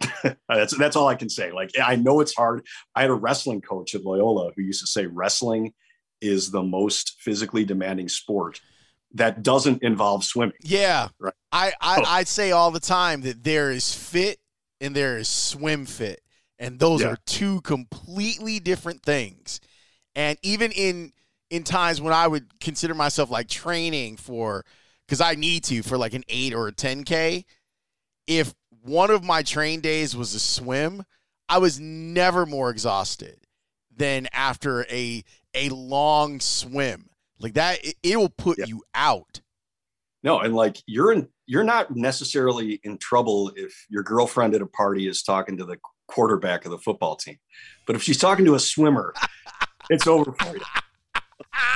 [0.48, 1.52] that's that's all i can say.
[1.52, 2.66] Like i know it's hard.
[2.94, 5.72] I had a wrestling coach at loyola who used to say wrestling
[6.20, 8.60] is the most physically demanding sport
[9.14, 10.56] that doesn't involve swimming.
[10.62, 11.08] Yeah.
[11.18, 11.34] Right?
[11.52, 12.04] I i, oh.
[12.06, 14.38] I say all the time that there is fit
[14.80, 16.20] and there is swim fit
[16.64, 17.08] and those yeah.
[17.08, 19.60] are two completely different things.
[20.16, 21.12] And even in
[21.50, 24.64] in times when I would consider myself like training for
[25.06, 27.44] because I need to for like an eight or a 10K,
[28.26, 31.04] if one of my train days was a swim,
[31.50, 33.38] I was never more exhausted
[33.94, 37.10] than after a a long swim.
[37.38, 38.64] Like that, it, will put yeah.
[38.66, 39.42] you out.
[40.22, 44.66] No, and like you're in, you're not necessarily in trouble if your girlfriend at a
[44.66, 47.38] party is talking to the quarterback of the football team,
[47.86, 49.14] but if she's talking to a swimmer,
[49.90, 50.62] it's over for you.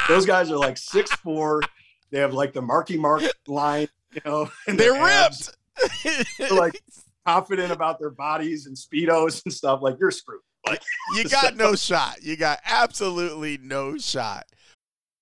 [0.08, 1.62] Those guys are like six four.
[2.10, 4.50] They have like the Marky Mark line, you know.
[4.66, 5.50] They're ripped.
[6.38, 6.80] They're like
[7.26, 9.80] confident about their bodies and speedos and stuff.
[9.82, 10.40] Like you're screwed.
[10.66, 10.82] Like
[11.14, 12.22] you got no shot.
[12.22, 14.46] You got absolutely no shot.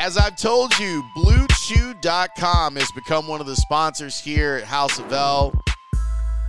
[0.00, 5.12] As I've told you, BlueChew.com has become one of the sponsors here at House of
[5.12, 5.52] L.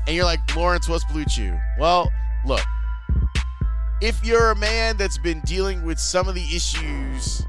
[0.08, 1.60] And you're like, Lawrence, what's Blue Chew?
[1.78, 2.10] Well,
[2.46, 2.62] look,
[4.02, 7.44] if you're a man that's been dealing with some of the issues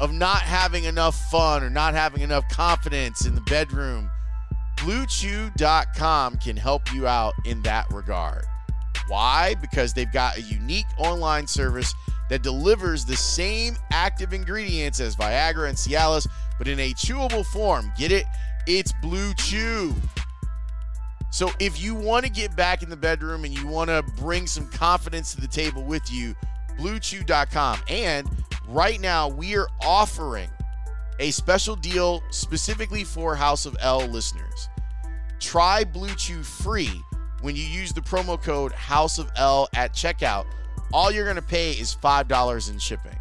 [0.00, 4.08] of not having enough fun or not having enough confidence in the bedroom,
[4.76, 8.46] BlueChew.com can help you out in that regard.
[9.08, 9.56] Why?
[9.60, 11.94] Because they've got a unique online service
[12.28, 16.26] that delivers the same active ingredients as Viagra and Cialis,
[16.58, 17.92] but in a chewable form.
[17.96, 18.24] Get it?
[18.66, 19.94] It's Blue Chew.
[21.30, 24.46] So if you want to get back in the bedroom and you want to bring
[24.46, 26.34] some confidence to the table with you,
[26.78, 27.80] bluechew.com.
[27.88, 28.28] And
[28.66, 30.48] right now we are offering
[31.18, 34.68] a special deal specifically for House of L listeners.
[35.40, 37.02] Try Blue Chew free
[37.40, 40.46] when you use the promo code House of L at checkout
[40.92, 43.16] all you're going to pay is $5 in shipping.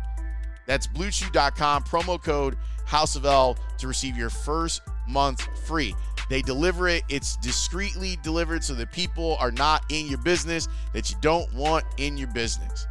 [0.66, 5.94] That's bluechew.com, promo code House of L to receive your first month free.
[6.30, 11.10] They deliver it, it's discreetly delivered so that people are not in your business that
[11.10, 12.88] you don't want in your business.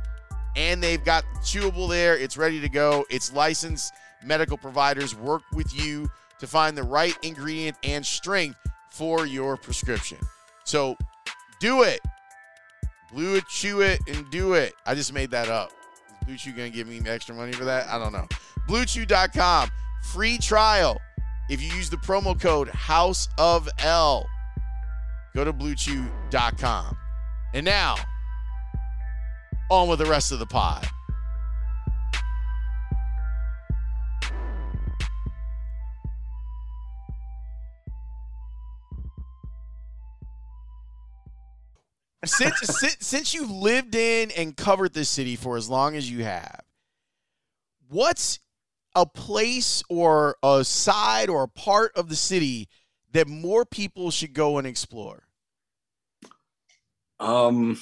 [0.54, 3.04] And they've got chewable there, it's ready to go.
[3.10, 3.92] It's licensed
[4.24, 8.58] medical providers work with you to find the right ingredient and strength
[8.90, 10.18] for your prescription.
[10.64, 10.96] So
[11.60, 12.00] do it.
[13.12, 14.74] Blue it, chew it, and do it.
[14.84, 15.72] I just made that up.
[16.20, 17.88] Is Blue Chew gonna give me extra money for that?
[17.88, 18.26] I don't know.
[18.68, 19.70] BlueChew.com,
[20.12, 21.00] free trial.
[21.48, 24.26] If you use the promo code House of L,
[25.34, 26.96] go to BlueChew.com.
[27.54, 27.96] And now,
[29.70, 30.86] on with the rest of the pod.
[42.26, 46.24] Since, since since you've lived in and covered this city for as long as you
[46.24, 46.62] have,
[47.88, 48.40] what's
[48.94, 52.68] a place or a side or a part of the city
[53.12, 55.24] that more people should go and explore?
[57.20, 57.78] Um,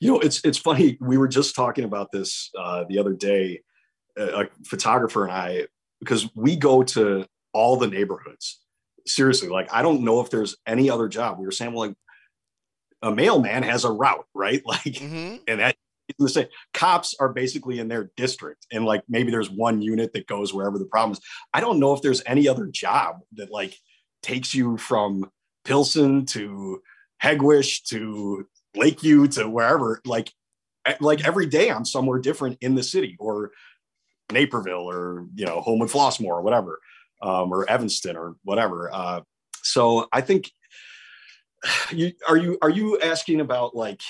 [0.00, 0.96] you know, it's it's funny.
[1.00, 3.60] We were just talking about this uh, the other day,
[4.16, 5.66] a, a photographer and I,
[6.00, 8.60] because we go to all the neighborhoods.
[9.06, 11.38] Seriously, like I don't know if there's any other job.
[11.38, 11.96] We were saying, well, like
[13.02, 14.62] a mailman has a route, right?
[14.66, 15.36] Like, mm-hmm.
[15.48, 15.76] and that
[16.18, 16.46] the same.
[16.74, 20.78] Cops are basically in their district, and like maybe there's one unit that goes wherever
[20.78, 21.20] the problem is.
[21.52, 23.76] I don't know if there's any other job that like
[24.22, 25.30] takes you from
[25.64, 26.82] Pilsen to
[27.22, 28.46] Hegewisch to
[28.76, 30.00] Lakeview to wherever.
[30.04, 30.32] Like,
[31.00, 33.52] like every day I'm somewhere different in the city or
[34.32, 36.78] Naperville or you know Homewood Flossmoor or whatever,
[37.22, 38.90] um, or Evanston or whatever.
[38.92, 39.20] Uh,
[39.62, 40.50] so I think
[41.92, 44.00] you are you are you asking about like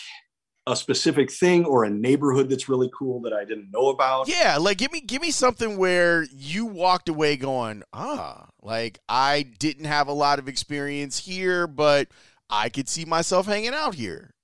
[0.67, 4.29] a specific thing or a neighborhood that's really cool that I didn't know about?
[4.29, 9.43] Yeah, like give me give me something where you walked away going, ah, like I
[9.59, 12.09] didn't have a lot of experience here, but
[12.49, 14.35] I could see myself hanging out here.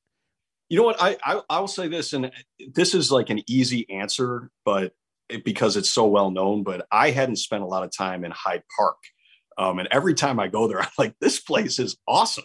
[0.69, 0.97] You know what?
[1.01, 2.31] I I, I will say this, and
[2.75, 4.93] this is like an easy answer, but
[5.29, 6.65] it, because it's so well known.
[6.65, 8.97] But I hadn't spent a lot of time in Hyde Park,
[9.59, 12.45] um, and every time I go there, I'm like, this place is awesome.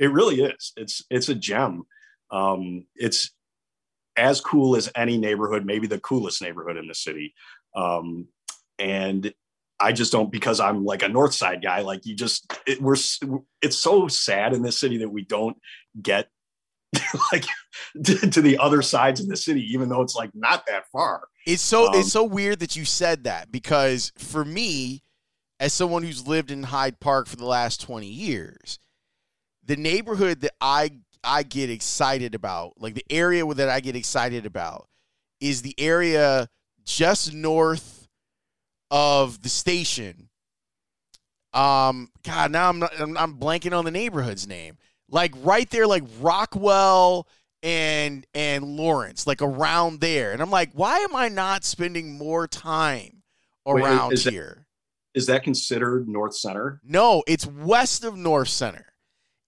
[0.00, 0.72] It really is.
[0.76, 1.84] It's it's a gem.
[2.32, 3.30] Um, it's
[4.16, 7.34] as cool as any neighborhood, maybe the coolest neighborhood in the city.
[7.76, 8.28] Um,
[8.78, 9.32] and
[9.78, 11.80] I just don't because I'm like a North Side guy.
[11.80, 12.96] Like you just it, we're
[13.62, 15.56] it's so sad in this city that we don't
[16.00, 16.28] get
[17.32, 17.44] like
[18.04, 21.28] to, the other sides of the city, even though it's like not that far.
[21.46, 25.02] It's so um, it's so weird that you said that because for me,
[25.58, 28.78] as someone who's lived in Hyde Park for the last twenty years,
[29.70, 30.90] the neighborhood that I
[31.22, 34.88] I get excited about, like the area that I get excited about,
[35.40, 36.48] is the area
[36.84, 38.08] just north
[38.90, 40.28] of the station.
[41.52, 44.76] Um, God, now I'm not, I'm, I'm blanking on the neighborhood's name.
[45.08, 47.28] Like right there, like Rockwell
[47.62, 50.32] and and Lawrence, like around there.
[50.32, 53.22] And I'm like, why am I not spending more time
[53.64, 54.66] Wait, around is that- here?
[55.14, 56.80] Is that considered North Center?
[56.84, 58.89] No, it's west of North Center.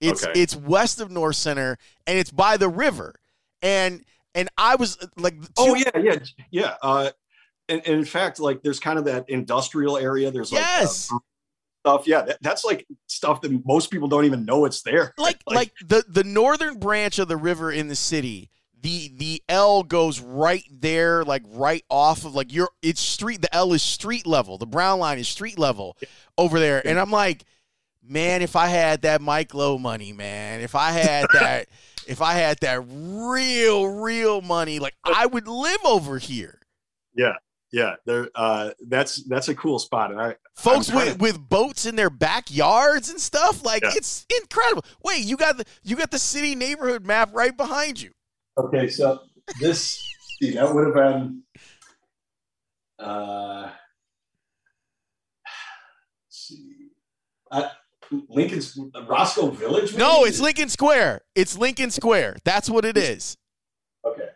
[0.03, 0.41] It's Okay.
[0.41, 3.15] it's west of North Center, and it's by the river.
[3.63, 6.19] And and I was uh, like, Oh two- yeah, yeah,
[6.51, 6.75] yeah.
[6.83, 7.11] Uh,
[7.69, 10.31] and, and in fact, like there's kind of that industrial area.
[10.31, 11.11] There's like uh, Yes.
[11.85, 12.07] stuff.
[12.07, 15.15] Yeah, that, that's like stuff that most people don't even know it's there.
[15.19, 18.51] like like the the northern branch of the river in the city
[18.81, 23.55] the the l goes right there like right off of like your it's street the
[23.55, 25.97] l is street level the brown line is street level
[26.37, 27.45] over there and i'm like
[28.03, 31.69] man if i had that mike lowe money man if i had that
[32.07, 36.59] if i had that real real money like i would live over here
[37.15, 37.35] yeah,
[37.73, 37.97] yeah.
[38.07, 40.13] There, uh, that's that's a cool spot.
[40.13, 43.91] And I, folks I'm trying with, with boats in their backyards and stuff like Yeah.
[43.95, 48.13] it's incredible wait you got the you got the city neighborhood map right behind you
[48.59, 49.21] Okay, so
[49.61, 50.03] this
[50.41, 51.43] see, that would have been
[52.99, 53.71] uh
[56.27, 56.89] let's see.
[57.51, 57.69] Uh,
[58.29, 59.95] Lincoln's Roscoe Village?
[59.97, 61.23] No, it's Lincoln Square.
[61.35, 62.37] It's Lincoln Square.
[62.45, 63.37] That's what it is.
[64.05, 64.29] Okay.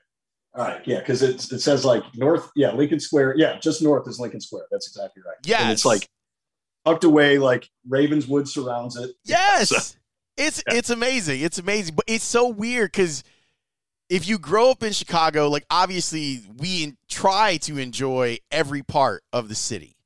[0.55, 4.09] All right, yeah, because it it says like north, yeah, Lincoln Square, yeah, just north
[4.09, 4.67] is Lincoln Square.
[4.71, 5.61] That's exactly right.
[5.61, 6.09] and it's like
[6.87, 9.11] tucked away, like Ravenswood surrounds it.
[9.25, 9.69] Yes.
[9.69, 9.99] So-
[10.39, 10.75] It's Yeah.
[10.75, 11.41] it's amazing.
[11.41, 11.95] It's amazing.
[11.95, 13.23] But it's so weird because
[14.09, 19.49] if you grow up in Chicago, like obviously we try to enjoy every part of
[19.49, 19.97] the city.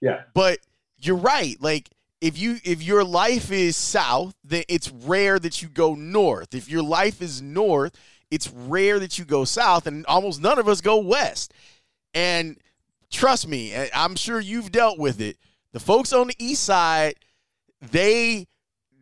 [0.00, 0.22] Yeah.
[0.34, 0.58] But
[0.98, 1.56] you're right.
[1.60, 1.90] Like
[2.20, 6.54] if you if your life is south, then it's rare that you go north.
[6.54, 7.92] If your life is north,
[8.30, 11.52] it's rare that you go south, and almost none of us go west.
[12.14, 12.58] And
[13.10, 15.36] trust me, I'm sure you've dealt with it.
[15.72, 17.16] The folks on the east side,
[17.80, 18.46] they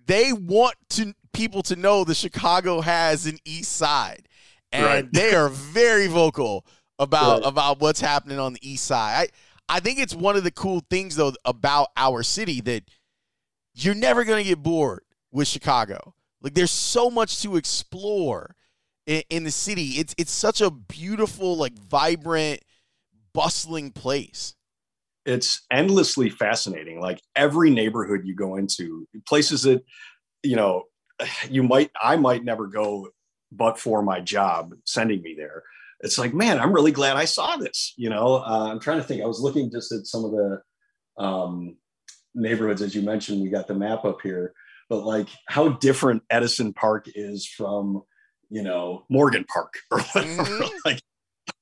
[0.06, 4.28] they want to people to know that Chicago has an east side.
[4.72, 5.12] And Right.
[5.12, 6.66] they are very vocal
[6.98, 7.48] about Right.
[7.48, 9.30] about what's happening on the east side.
[9.68, 12.82] I I think it's one of the cool things though about our city that
[13.74, 15.02] you're never going to get bored
[15.32, 16.14] with Chicago.
[16.40, 18.54] Like there's so much to explore
[19.06, 19.92] in, in the city.
[19.98, 22.60] It's it's such a beautiful, like vibrant,
[23.32, 24.54] bustling place.
[25.26, 27.00] it's endlessly fascinating.
[27.00, 29.82] Like every neighborhood you go into, places that
[30.42, 30.84] you know
[31.48, 33.08] you might I might never go,
[33.52, 35.62] but for my job sending me there.
[36.00, 37.94] It's like, man, I'm really glad I saw this.
[37.96, 39.22] You know, uh, I'm trying to think.
[39.22, 40.60] I was looking just at some of the
[41.22, 41.76] um,
[42.34, 43.42] neighborhoods as you mentioned.
[43.42, 44.52] We got the map up here,
[44.88, 48.02] but like how different Edison Park is from
[48.50, 50.42] you know Morgan Park or whatever.
[50.44, 50.70] Mhm.
[50.84, 51.00] like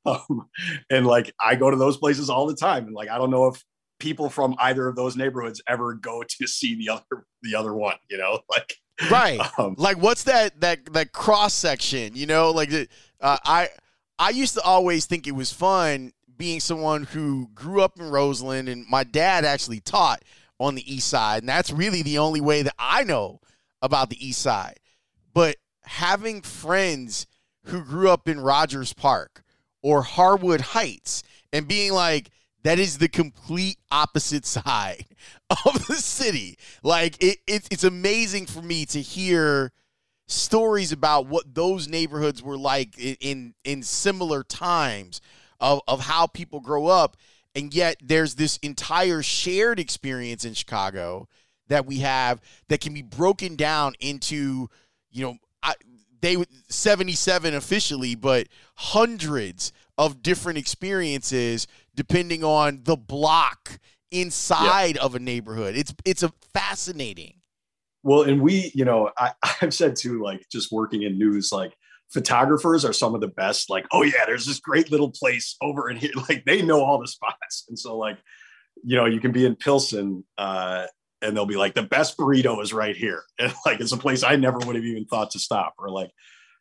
[0.05, 0.49] um,
[0.91, 3.47] and like I go to those places all the time, and like I don't know
[3.47, 3.63] if
[4.01, 7.97] people from either of those neighborhoods ever go to see the other the other one.
[8.11, 8.75] You know, like
[9.11, 9.41] Right.
[9.59, 12.89] um, like what's that that that cross section you know like the-
[13.21, 13.69] uh, i
[14.19, 18.69] i used to always think it was fun being someone who grew up in roseland
[18.69, 20.23] and my dad actually taught
[20.63, 23.41] on the east side and that's really the only way that i know
[23.81, 24.79] about the east side
[25.35, 27.27] but having friends
[27.65, 29.43] who grew up in rogers park
[29.83, 32.31] or harwood heights and being like
[32.63, 35.07] that is the complete opposite side
[35.67, 36.57] of the city.
[36.83, 39.73] Like it, it, it's amazing for me to hear
[40.29, 45.21] stories about what those neighborhoods were like in in, in similar times
[45.61, 47.17] of, of how people grow up.
[47.55, 51.29] And yet there's this entire shared experience in Chicago
[51.69, 54.69] that we have that can be broken down into,
[55.11, 55.75] you know, I,
[56.21, 63.79] they 77 officially, but hundreds of different experiences depending on the block
[64.11, 65.77] inside of a neighborhood.
[65.77, 67.41] It's it's a fascinating.
[68.03, 69.33] well, and we, you know, I,
[69.63, 71.77] I've said too, like just working in news, like
[72.13, 73.71] photographers are some of the best.
[73.71, 76.11] Like, oh yeah, there's this great little place over in here.
[76.29, 78.19] Like they know all the spots, and so like,
[78.85, 80.25] you know, you can be in Pilsen.
[80.39, 80.87] uh
[81.25, 83.23] and they'll be like, the best burrito is right here.
[83.39, 85.75] And like, it's a place I never would have even thought to stop.
[85.79, 86.11] Or like,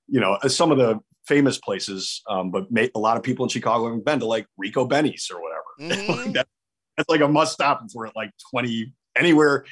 [0.07, 3.85] you know, some of the famous places, um, but a lot of people in Chicago
[3.85, 5.61] haven't been to like Rico Benny's or whatever.
[6.29, 6.33] Mhm.
[6.33, 6.47] that,
[6.95, 9.65] that's like a must stop if we're at like 20, anywhere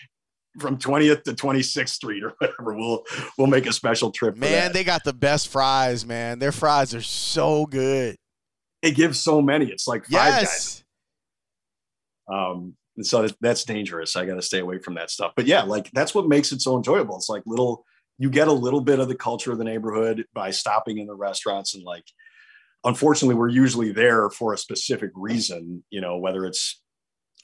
[0.57, 2.73] from 20th to 26th Street or whatever.
[2.75, 3.03] We'll
[3.37, 4.35] we'll make a special trip.
[4.35, 6.39] for Man, they got the best fries, man.
[6.39, 8.15] Their fries are so good.
[8.81, 9.65] they give so many.
[9.65, 10.83] It's like five guys.
[12.31, 14.15] Um, and so that's dangerous.
[14.15, 15.33] I got to stay away from that stuff.
[15.35, 17.15] But yeah, like that's what makes it so enjoyable.
[17.17, 17.85] It's like little
[18.19, 21.15] you get a little bit of the culture of the neighborhood by stopping in the
[21.15, 22.03] restaurants and like
[22.83, 26.81] unfortunately we're usually there for a specific reason you know whether it's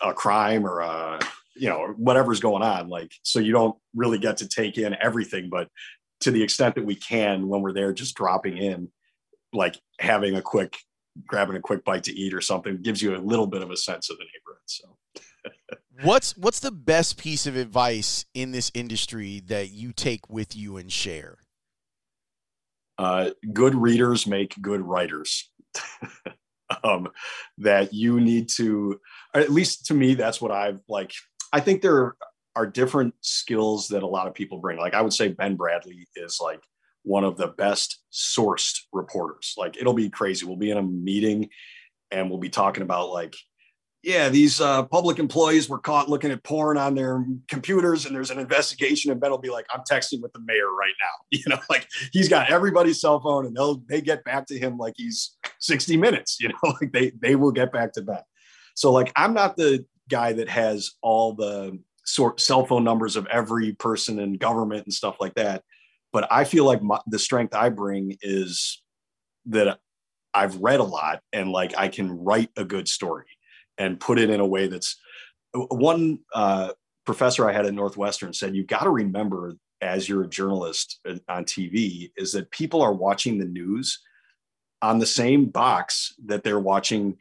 [0.01, 1.19] a crime or a
[1.55, 5.49] you know whatever's going on like so you don't really get to take in everything
[5.49, 5.69] but
[6.19, 8.89] to the extent that we can when we're there just dropping in
[9.53, 10.77] like having a quick
[11.27, 13.77] grabbing a quick bite to eat or something gives you a little bit of a
[13.77, 14.97] sense of the neighborhood so.
[16.03, 20.75] What's what's the best piece of advice in this industry that you take with you
[20.75, 21.37] and share?
[22.97, 25.49] Uh, good readers make good writers.
[26.83, 27.09] Um,
[27.59, 28.99] that you need to
[29.35, 31.13] at least to me that's what i've like
[31.53, 32.15] i think there
[32.55, 36.07] are different skills that a lot of people bring like i would say ben bradley
[36.15, 36.61] is like
[37.03, 41.49] one of the best sourced reporters like it'll be crazy we'll be in a meeting
[42.11, 43.35] and we'll be talking about like
[44.05, 48.29] yeah, these uh, public employees were caught looking at porn on their computers, and there's
[48.29, 49.09] an investigation.
[49.11, 51.87] And Ben will be like, "I'm texting with the mayor right now." You know, like
[52.13, 55.97] he's got everybody's cell phone, and they'll they get back to him like he's 60
[55.97, 56.37] minutes.
[56.39, 58.21] You know, like they they will get back to Ben.
[58.75, 63.25] So like, I'm not the guy that has all the sort cell phone numbers of
[63.27, 65.63] every person in government and stuff like that.
[66.13, 68.81] But I feel like my, the strength I bring is
[69.47, 69.79] that
[70.33, 73.27] I've read a lot and like I can write a good story
[73.77, 74.97] and put it in a way that's
[75.53, 76.71] one uh,
[77.05, 81.15] professor I had at Northwestern said, you've got to remember as you're a journalist uh,
[81.29, 83.99] on TV is that people are watching the news
[84.81, 87.17] on the same box that they're watching.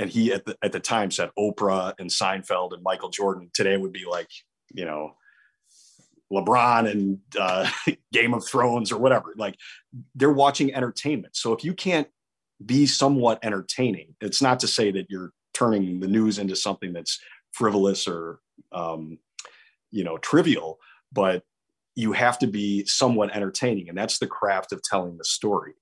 [0.00, 3.50] And he at the, at the time said Oprah and Seinfeld and Michael Jordan.
[3.54, 4.28] Today would be like,
[4.72, 5.14] you know,
[6.32, 7.70] LeBron and uh,
[8.12, 9.34] Game of Thrones or whatever.
[9.36, 9.56] Like
[10.14, 11.36] they're watching entertainment.
[11.36, 12.08] So if you can't
[12.64, 17.20] be somewhat entertaining, it's not to say that you're turning the news into something that's
[17.52, 18.40] frivolous or
[18.72, 19.18] um,
[19.90, 20.78] you know trivial
[21.12, 21.42] but
[21.96, 25.74] you have to be somewhat entertaining and that's the craft of telling the story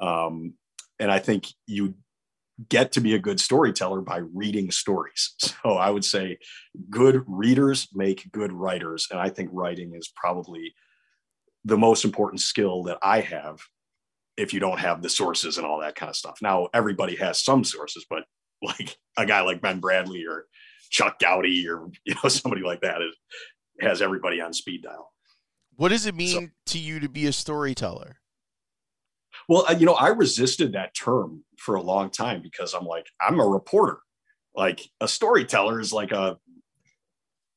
[0.00, 0.54] um,
[0.98, 1.94] and i think you
[2.68, 6.38] get to be a good storyteller by reading stories so i would say
[6.90, 10.74] good readers make good writers and i think writing is probably
[11.64, 13.60] the most important skill that i have
[14.36, 17.42] if you don't have the sources and all that kind of stuff now everybody has
[17.44, 18.24] some sources but
[18.62, 20.46] like a guy like Ben Bradley or
[20.90, 23.14] Chuck Goudie or you know somebody like that is,
[23.80, 25.12] has everybody on speed dial.
[25.76, 28.16] What does it mean so, to you to be a storyteller?
[29.48, 33.40] Well, you know, I resisted that term for a long time because I'm like, I'm
[33.40, 33.98] a reporter.
[34.54, 36.38] Like a storyteller is like a,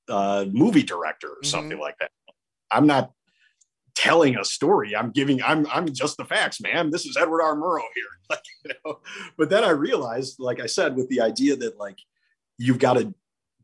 [0.07, 1.47] a movie director or mm-hmm.
[1.47, 2.11] something like that.
[2.71, 3.11] I'm not
[3.93, 4.95] telling a story.
[4.95, 6.91] I'm giving, I'm, I'm just the facts, man.
[6.91, 7.55] This is Edward R.
[7.55, 8.05] Murrow here.
[8.29, 8.99] Like, you know,
[9.37, 11.97] but then I realized, like I said, with the idea that like,
[12.57, 13.13] you've got to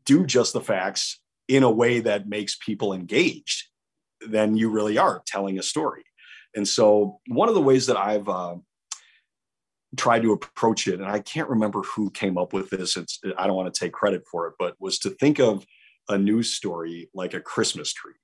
[0.04, 3.68] do just the facts in a way that makes people engaged,
[4.20, 6.04] then you really are telling a story.
[6.58, 8.56] And so one of the ways that I've, uh,
[9.96, 12.96] tried to approach it, and I can't remember who came up with this.
[12.96, 15.64] It's, I don't want to take credit for it, but was to think of
[16.08, 18.14] a news story like a Christmas tree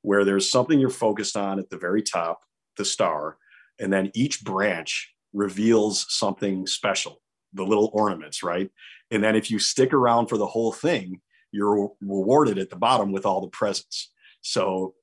[0.00, 2.40] where there's something you're focused on at the very top,
[2.76, 3.36] the star,
[3.78, 7.20] and then each branch reveals something special,
[7.52, 8.70] the little ornaments, right?
[9.10, 11.20] And then if you stick around for the whole thing,
[11.52, 14.10] you're rewarded at the bottom with all the presents.
[14.40, 14.94] So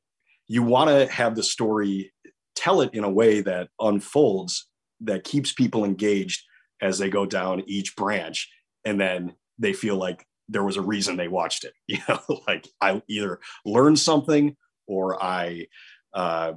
[0.47, 2.11] you want to have the story
[2.59, 4.67] tell it in a way that unfolds
[5.01, 6.43] that keeps people engaged
[6.81, 8.49] as they go down each branch
[8.85, 12.67] and then they feel like there was a reason they watched it you know like
[12.81, 14.55] i either learned something
[14.89, 15.67] or I,
[16.13, 16.53] uh,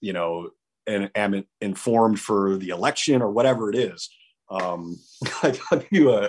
[0.00, 0.50] you know,
[0.86, 4.08] and am informed for the election or whatever it is.
[4.50, 4.96] Um,
[5.90, 6.28] you, uh,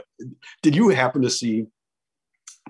[0.62, 1.68] did you happen to see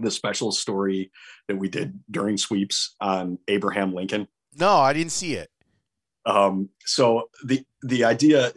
[0.01, 1.11] the special story
[1.47, 4.27] that we did during sweeps on Abraham Lincoln?
[4.55, 5.49] No, I didn't see it.
[6.25, 8.51] Um, so the the idea,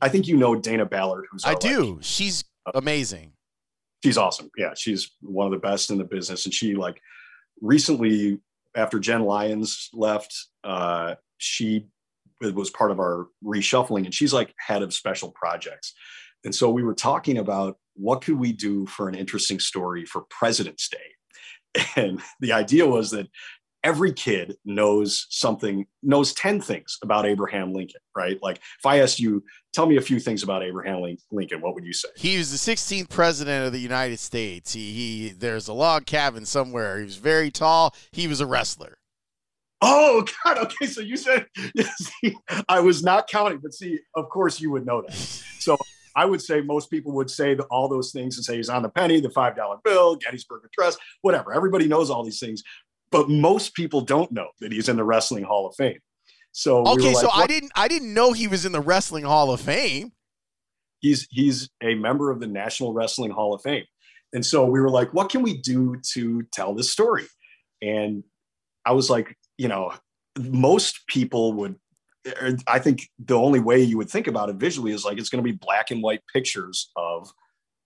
[0.00, 1.94] I think you know Dana Ballard, who's I do.
[1.94, 2.44] Like, she's
[2.74, 3.32] amazing.
[4.02, 4.50] She's awesome.
[4.56, 7.00] Yeah, she's one of the best in the business, and she like
[7.60, 8.40] recently
[8.74, 10.34] after Jen Lyons left,
[10.64, 11.86] uh, she
[12.40, 15.92] was part of our reshuffling, and she's like head of special projects.
[16.44, 20.24] And so we were talking about what could we do for an interesting story for
[20.30, 23.28] President's Day, and the idea was that
[23.82, 28.38] every kid knows something, knows 10 things about Abraham Lincoln, right?
[28.42, 29.42] Like if I asked you,
[29.72, 32.08] tell me a few things about Abraham Lincoln, what would you say?
[32.16, 34.72] He was the 16th president of the United States.
[34.72, 36.98] He, he there's a log cabin somewhere.
[36.98, 37.94] He was very tall.
[38.12, 38.98] He was a wrestler.
[39.82, 40.58] Oh God!
[40.58, 41.46] Okay, so you said
[41.96, 42.36] see,
[42.68, 45.44] I was not counting, but see, of course you would know that.
[45.60, 45.76] So
[46.16, 48.88] I would say most people would say all those things and say he's on the
[48.88, 51.52] penny, the five dollar bill, Gettysburg Address, whatever.
[51.52, 52.62] Everybody knows all these things,
[53.10, 55.98] but most people don't know that he's in the Wrestling Hall of Fame.
[56.52, 59.24] So okay, we so like, I didn't I didn't know he was in the Wrestling
[59.24, 60.12] Hall of Fame.
[61.00, 63.84] He's he's a member of the National Wrestling Hall of Fame,
[64.32, 67.26] and so we were like, what can we do to tell this story?
[67.82, 68.24] And
[68.84, 69.92] I was like, you know,
[70.38, 71.76] most people would.
[72.26, 75.30] Er, I think the only way you would think about it visually is like it's
[75.30, 77.32] going to be black and white pictures of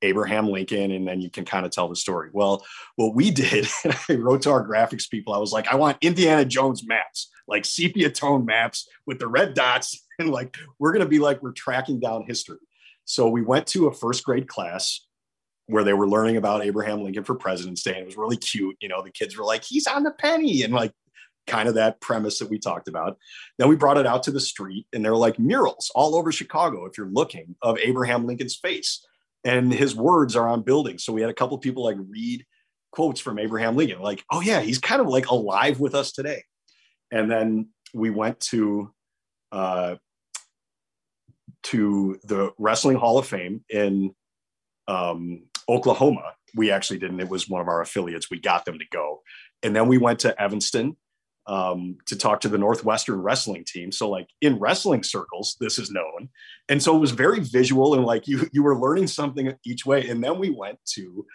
[0.04, 2.30] Abraham Lincoln, and then you can kind of tell the story.
[2.32, 2.64] Well,
[2.96, 3.66] what we did,
[4.08, 7.64] I wrote to our graphics people, I was like, I want Indiana Jones maps, like
[7.64, 11.98] sepia tone maps with the red dots, and like we're gonna be like we're tracking
[12.00, 12.58] down history.
[13.04, 15.00] So we went to a first grade class
[15.66, 18.76] where they were learning about Abraham Lincoln for President's Day, and it was really cute.
[18.80, 20.92] You know, the kids were like, he's on the penny, and like
[21.46, 23.18] kind of that premise that we talked about.
[23.58, 26.32] Then we brought it out to the street, and there were like murals all over
[26.32, 29.04] Chicago, if you're looking, of Abraham Lincoln's face
[29.44, 31.04] and his words are on buildings.
[31.04, 32.44] So we had a couple people like read
[32.92, 36.44] quotes from Abraham Lincoln, like, oh yeah, he's kind of like alive with us today.
[37.10, 38.92] And then we went to
[39.52, 39.96] uh,
[41.64, 44.14] to the Wrestling Hall of Fame in
[44.88, 46.32] um, Oklahoma.
[46.54, 47.20] We actually didn't.
[47.20, 48.30] It was one of our affiliates.
[48.30, 49.22] We got them to go,
[49.62, 50.96] and then we went to Evanston
[51.46, 53.92] um, to talk to the Northwestern wrestling team.
[53.92, 56.28] So like in wrestling circles, this is known.
[56.68, 60.08] And so it was very visual and like you, you were learning something each way.
[60.08, 61.26] And then we went to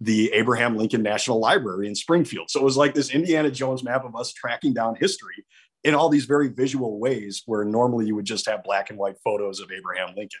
[0.00, 2.50] the Abraham Lincoln National Library in Springfield.
[2.50, 5.44] So it was like this Indiana Jones map of us tracking down history
[5.84, 9.16] in all these very visual ways where normally you would just have black and white
[9.24, 10.40] photos of Abraham Lincoln.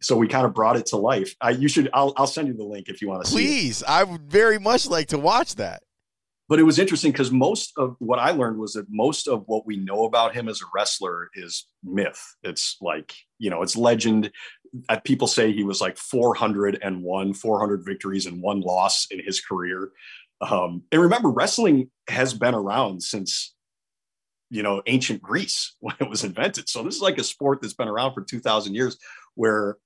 [0.00, 1.34] So we kind of brought it to life.
[1.40, 3.36] I, you should, I'll, I'll send you the link if you want to see.
[3.36, 5.82] Please, I would very much like to watch that
[6.48, 9.66] but it was interesting because most of what I learned was that most of what
[9.66, 12.22] we know about him as a wrestler is myth.
[12.42, 14.32] It's like, you know, it's legend.
[14.88, 19.90] Uh, people say he was like 401, 400 victories and one loss in his career.
[20.40, 23.54] Um, and remember, wrestling has been around since,
[24.48, 26.68] you know, ancient Greece when it was invented.
[26.70, 28.96] So this is like a sport that's been around for 2,000 years
[29.34, 29.76] where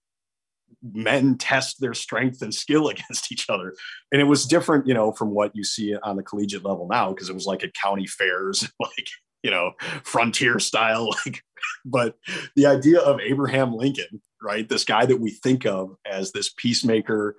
[0.83, 3.75] men test their strength and skill against each other.
[4.11, 7.13] And it was different, you know, from what you see on the collegiate level now,
[7.13, 9.09] because it was like at county fairs, like,
[9.43, 9.73] you know,
[10.05, 11.11] frontier style.
[11.27, 11.43] Like,
[11.85, 12.17] but
[12.57, 14.69] the idea of Abraham Lincoln, right?
[14.69, 17.37] This guy that we think of as this peacemaker,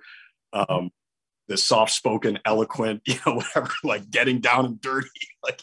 [0.54, 0.90] um,
[1.46, 5.08] this soft-spoken, eloquent, you know, whatever, like getting down and dirty.
[5.42, 5.60] Like,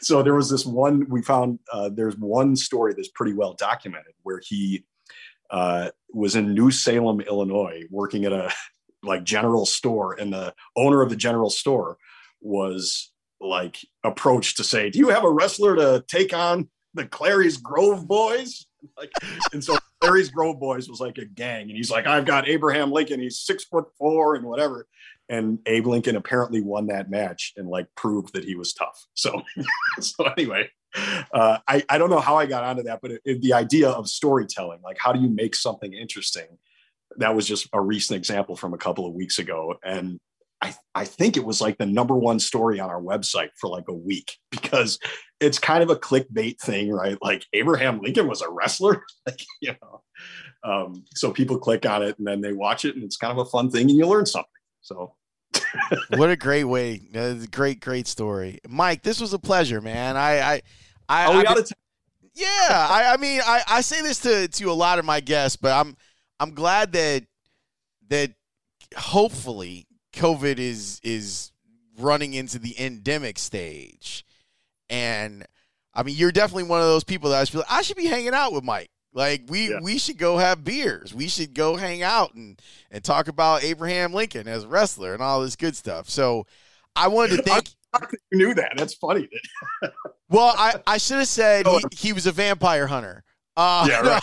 [0.00, 1.58] so there was this one we found.
[1.72, 4.84] Uh, there's one story that's pretty well documented where he
[5.50, 8.52] uh, was in New Salem, Illinois, working at a
[9.02, 11.98] like general store, and the owner of the general store
[12.40, 17.56] was like approached to say, "Do you have a wrestler to take on the Clary's
[17.56, 18.64] Grove Boys?"
[18.96, 19.10] Like,
[19.52, 22.92] and so Clary's Grove Boys was like a gang, and he's like, "I've got Abraham
[22.92, 23.18] Lincoln.
[23.18, 24.86] He's six foot four and whatever."
[25.28, 29.04] And Abe Lincoln apparently won that match and like proved that he was tough.
[29.14, 29.42] So,
[30.00, 33.42] so anyway, uh, I, I don't know how I got onto that, but it, it,
[33.42, 36.46] the idea of storytelling, like how do you make something interesting?
[37.16, 39.74] That was just a recent example from a couple of weeks ago.
[39.82, 40.20] And
[40.60, 43.88] I, I think it was like the number one story on our website for like
[43.88, 44.98] a week because
[45.40, 47.16] it's kind of a clickbait thing, right?
[47.22, 50.02] Like Abraham Lincoln was a wrestler, like, you know.
[50.64, 53.46] Um, so people click on it and then they watch it and it's kind of
[53.46, 54.50] a fun thing and you learn something.
[54.80, 55.14] So
[56.16, 57.00] what a great way!
[57.50, 59.02] great, great story, Mike.
[59.02, 60.16] This was a pleasure, man.
[60.16, 60.62] I, I,
[61.08, 61.44] I.
[61.46, 61.62] Oh, we.
[62.34, 65.56] Yeah, I, I mean, I, I say this to to a lot of my guests,
[65.56, 65.96] but I'm
[66.40, 67.24] I'm glad that
[68.08, 68.32] that
[68.96, 71.52] hopefully COVID is is
[71.98, 74.24] running into the endemic stage,
[74.88, 75.46] and
[75.94, 78.06] I mean, you're definitely one of those people that I feel like I should be
[78.06, 78.90] hanging out with Mike.
[79.18, 79.80] Like we yeah.
[79.82, 81.12] we should go have beers.
[81.12, 85.20] We should go hang out and and talk about Abraham Lincoln as a wrestler and
[85.20, 86.08] all this good stuff.
[86.08, 86.46] So
[86.94, 87.70] I wanted to thank
[88.30, 88.74] you knew that.
[88.76, 89.28] That's funny.
[90.30, 93.24] well, I, I should have said he, he, was a vampire hunter.
[93.56, 94.22] Uh, yeah, right.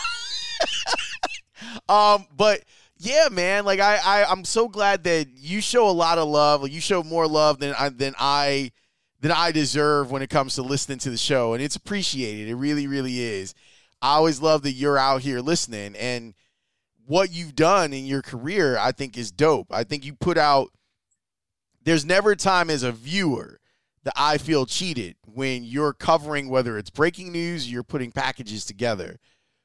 [2.15, 2.63] um, but
[2.97, 6.61] yeah, man, like I, I I'm so glad that you show a lot of love.
[6.61, 8.71] Like you show more love than I than I
[9.19, 12.47] than I deserve when it comes to listening to the show, and it's appreciated.
[12.47, 13.53] It really, really is.
[14.01, 16.33] I always love that you're out here listening and
[17.05, 19.67] what you've done in your career, I think is dope.
[19.71, 20.69] I think you put out
[21.83, 23.59] there's never a time as a viewer
[24.03, 29.19] that I feel cheated when you're covering whether it's breaking news you're putting packages together.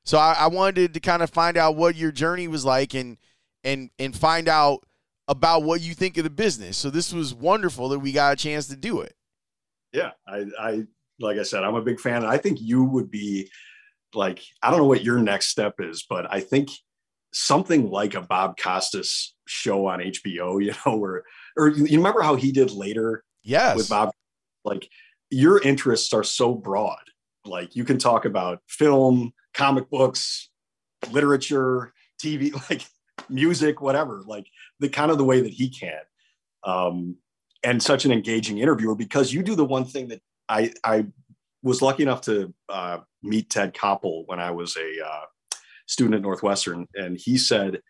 [0.04, 3.18] So I, I wanted to kind of find out what your journey was like and
[3.64, 4.84] and and find out
[5.28, 6.76] about what you think of the business.
[6.76, 9.14] So this was wonderful that we got a chance to do it.
[9.92, 10.82] Yeah, I, I
[11.20, 12.24] like I said, I'm a big fan.
[12.24, 13.48] I think you would be
[14.14, 16.70] like I don't know what your next step is, but I think
[17.32, 21.24] something like a Bob Costas show on HBO, you know, where
[21.56, 23.76] or you remember how he did later yes.
[23.76, 24.12] with Bob
[24.64, 24.88] like
[25.30, 26.98] your interests are so broad
[27.44, 30.50] Like you can talk about film, comic books,
[31.10, 31.92] literature,
[32.22, 32.86] TV, like
[33.28, 34.46] music, whatever, like
[34.80, 36.00] the kind of the way that he can.
[36.64, 37.16] Um,
[37.62, 41.06] and such an engaging interviewer because you do the one thing that I, I
[41.62, 45.24] was lucky enough to uh, meet Ted Koppel when I was a uh,
[45.86, 46.86] student at Northwestern.
[46.94, 47.80] And he said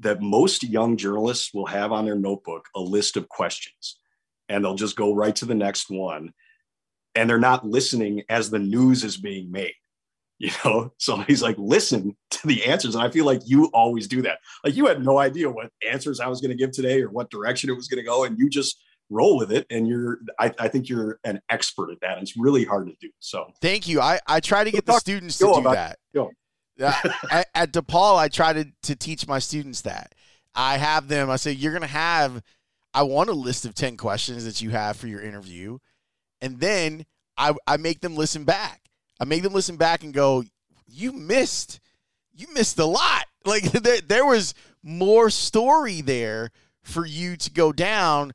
[0.00, 3.98] that most young journalists will have on their notebook a list of questions
[4.48, 6.32] and they'll just go right to the next one.
[7.14, 9.74] And they're not listening as the news is being made
[10.42, 14.08] you know so he's like listen to the answers and i feel like you always
[14.08, 17.00] do that like you had no idea what answers i was going to give today
[17.00, 19.86] or what direction it was going to go and you just roll with it and
[19.86, 22.12] you're I, I, think you're an expert at that.
[22.12, 23.52] And it's really hard to do so.
[23.60, 24.00] Thank you.
[24.00, 25.98] I i try to get the students to do that.
[26.14, 26.30] Go.
[27.30, 30.14] at, at depaul i try to, to teach my students that.
[30.54, 32.42] I have them i say you're to have
[32.94, 35.78] i want a list of 10 questions that you have for your interview
[36.40, 37.04] and then
[37.36, 38.80] i i make them listen back.
[39.20, 40.42] I make them listen back and go,
[40.86, 41.78] "You missed,
[42.34, 43.26] you missed a lot.
[43.44, 44.54] Like there, there was
[44.84, 46.50] more story there
[46.84, 48.30] for you to go down,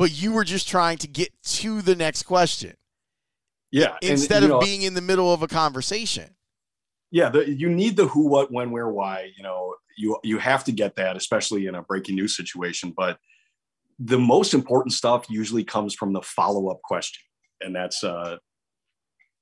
[0.00, 2.72] but you were just trying to get to the next question.
[3.70, 6.36] Yeah, instead and, of know, being in the middle of a conversation.
[7.10, 9.30] Yeah, the, you need the who, what, when, where, why.
[9.36, 12.94] You know, you you have to get that, especially in a breaking news situation.
[12.96, 13.18] But
[13.98, 17.22] the most important stuff usually comes from the follow up question,
[17.60, 18.38] and that's uh,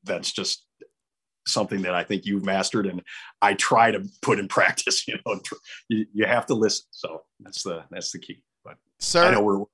[0.02, 0.66] that's just
[1.46, 3.00] something that I think you've mastered and
[3.40, 5.06] I try to put in practice.
[5.06, 5.40] You know,
[5.88, 6.86] you, you have to listen.
[6.90, 8.42] So that's the that's the key.
[8.64, 9.64] But sir, I know we're.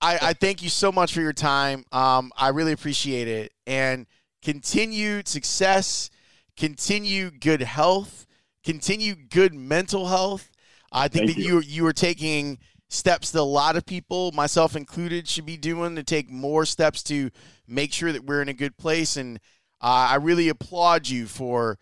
[0.00, 1.84] I, I thank you so much for your time.
[1.92, 4.06] Um, I really appreciate it and
[4.42, 6.10] continued success,
[6.56, 8.26] continue good health,
[8.64, 10.50] continue good mental health.
[10.92, 12.58] I think thank that you you are taking
[12.88, 17.02] steps that a lot of people, myself included, should be doing to take more steps
[17.04, 17.30] to
[17.66, 19.40] make sure that we're in a good place and
[19.80, 21.78] uh, I really applaud you for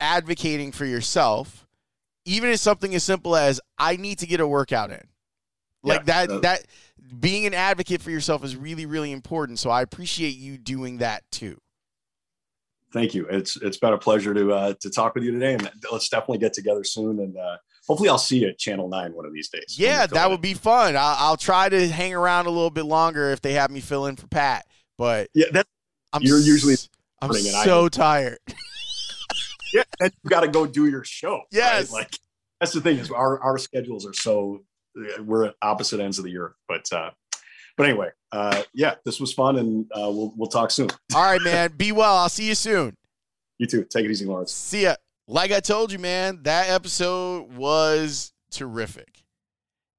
[0.00, 1.66] advocating for yourself,
[2.24, 5.06] even as something as simple as I need to get a workout in.
[5.82, 6.66] Like yeah, that, that
[7.18, 9.58] being an advocate for yourself is really, really important.
[9.58, 11.60] So I appreciate you doing that too.
[12.92, 13.26] Thank you.
[13.30, 16.38] It's it's been a pleasure to uh, to talk with you today, and let's definitely
[16.38, 17.20] get together soon.
[17.20, 17.56] And uh,
[17.86, 19.76] hopefully, I'll see you at Channel Nine one of these days.
[19.78, 20.96] Yeah, that would be fun.
[20.96, 24.06] I'll, I'll, try to hang around a little bit longer if they have me fill
[24.06, 24.66] in for Pat.
[24.98, 25.66] But yeah, that
[26.20, 26.74] you're usually
[27.22, 28.38] I'm so tired.
[29.72, 31.42] yeah, then you got to go do your show.
[31.52, 32.00] Yes, right?
[32.00, 32.18] like
[32.58, 34.62] that's the thing is our our schedules are so
[35.20, 37.10] we're at opposite ends of the year, but uh,
[37.76, 40.88] but anyway, uh, yeah, this was fun, and uh, we'll we'll talk soon.
[41.14, 41.72] All right, man.
[41.76, 42.16] Be well.
[42.16, 42.96] I'll see you soon.
[43.58, 43.84] You too.
[43.84, 44.52] Take it easy, Lawrence.
[44.52, 44.94] See ya.
[45.26, 49.22] Like I told you, man, that episode was terrific.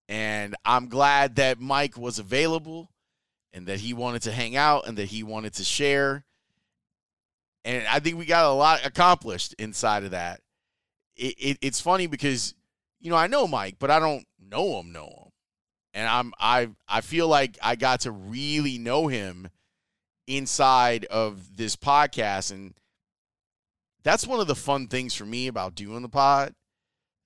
[0.09, 2.91] And I'm glad that Mike was available
[3.53, 6.26] and that he wanted to hang out and that he wanted to share
[7.63, 10.41] and I think we got a lot accomplished inside of that.
[11.15, 12.55] It, it, it's funny because
[13.02, 15.32] you know I know Mike, but I don't know him, know him,
[15.94, 19.49] and I'm I I feel like I got to really know him
[20.28, 22.73] inside of this podcast, and
[24.03, 26.53] that's one of the fun things for me about doing the pod.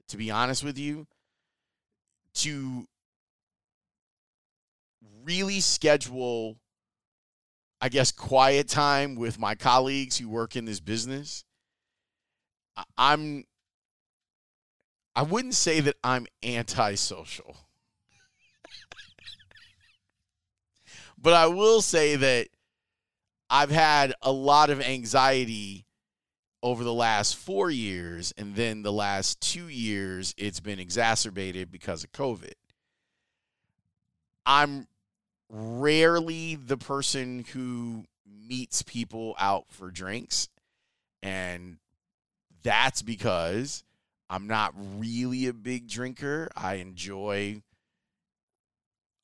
[0.10, 1.08] To be honest with you,
[2.36, 2.86] to
[5.24, 6.58] really schedule
[7.82, 11.44] I guess, quiet time with my colleagues who work in this business,
[12.98, 13.44] I'm,
[15.16, 17.58] I wouldn't say that I'm antisocial.
[21.18, 22.48] but I will say that
[23.50, 25.86] I've had a lot of anxiety
[26.62, 32.04] over the last four years, and then the last two years, it's been exacerbated because
[32.04, 32.54] of COVID.
[34.46, 34.88] I'm
[35.50, 38.06] rarely the person who
[38.48, 40.50] meets people out for drinks.
[41.24, 41.78] And
[42.64, 43.85] that's because
[44.30, 46.50] I'm not really a big drinker.
[46.56, 47.62] I enjoy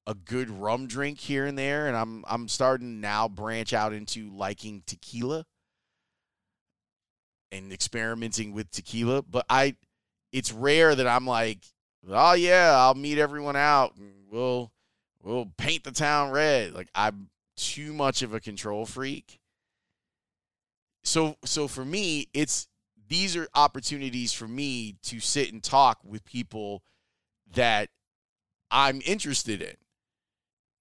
[0.08, 4.30] a good rum drink here and there and I'm I'm starting now branch out into
[4.32, 5.46] liking tequila
[7.52, 9.76] and experimenting with tequila, but I
[10.32, 11.60] it's rare that I'm like,
[12.08, 14.72] "Oh yeah, I'll meet everyone out and we'll
[15.22, 16.74] we'll paint the town red.
[16.74, 19.40] Like I'm too much of a control freak.
[21.04, 22.68] So so for me, it's
[23.12, 26.82] these are opportunities for me to sit and talk with people
[27.54, 27.90] that
[28.72, 29.76] I'm interested in.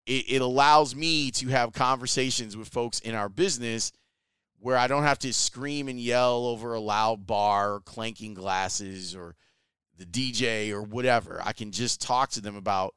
[0.07, 3.91] It, it allows me to have conversations with folks in our business
[4.61, 9.17] where I don't have to scream and yell over a loud bar or clanking glasses
[9.17, 9.35] or
[9.99, 11.43] the DJ or whatever.
[11.45, 12.95] I can just talk to them about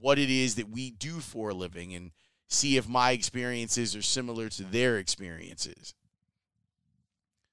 [0.00, 2.10] what it is that we do for a living and
[2.50, 5.94] see if my experiences are similar to their experiences.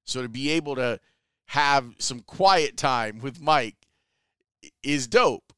[0.08, 1.00] So to be able to
[1.48, 3.76] have some quiet time with Mike
[4.82, 5.54] is dope.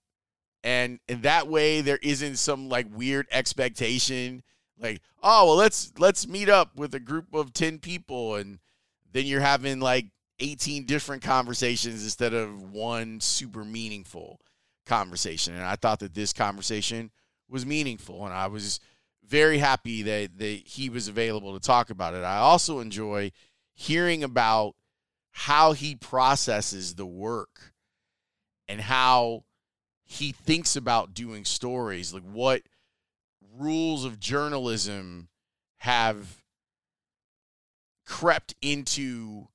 [0.63, 4.43] And and that way there isn't some like weird expectation
[4.79, 8.59] like, oh, well let's let's meet up with a group of 10 people and
[9.11, 10.07] then you're having like
[10.39, 14.39] 18 different conversations instead of one super meaningful
[14.85, 15.53] conversation.
[15.53, 17.11] And I thought that this conversation
[17.49, 18.79] was meaningful and I was
[19.25, 22.23] very happy that, that he was available to talk about it.
[22.23, 23.31] I also enjoy
[23.79, 24.75] hearing about
[25.31, 27.71] how he processes the work
[28.67, 29.45] and how
[30.03, 32.61] he thinks about doing stories, like what
[33.57, 35.29] rules of journalism
[35.77, 36.43] have
[38.05, 39.47] crept into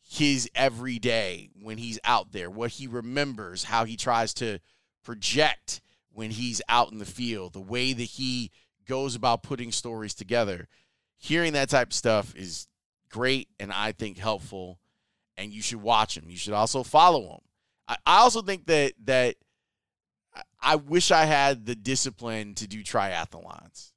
[0.00, 4.60] his everyday when he's out there, what he remembers, how he tries to
[5.02, 5.80] project
[6.12, 8.52] when he's out in the field, the way that he
[8.86, 10.68] goes about putting stories together.
[11.16, 12.68] Hearing that type of stuff is
[13.10, 14.78] great and I think helpful.
[15.36, 16.24] And you should watch him.
[16.28, 17.40] You should also follow him.
[17.88, 19.36] I, I also think that that
[20.62, 23.92] I wish I had the discipline to do triathlons.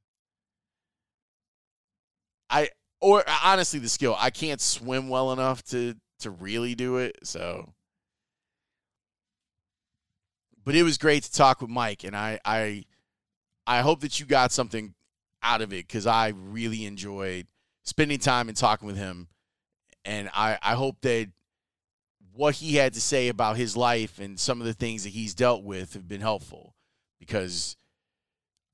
[2.49, 2.69] I
[3.02, 4.15] or honestly the skill.
[4.18, 7.18] I can't swim well enough to to really do it.
[7.23, 7.73] So
[10.64, 12.85] but it was great to talk with Mike and I I
[13.68, 14.94] I hope that you got something
[15.41, 17.48] out of it cuz I really enjoyed
[17.84, 19.27] spending time and talking with him
[20.05, 21.30] and I I hope that
[22.34, 25.34] what he had to say about his life and some of the things that he's
[25.34, 26.73] dealt with have been helpful
[27.19, 27.77] because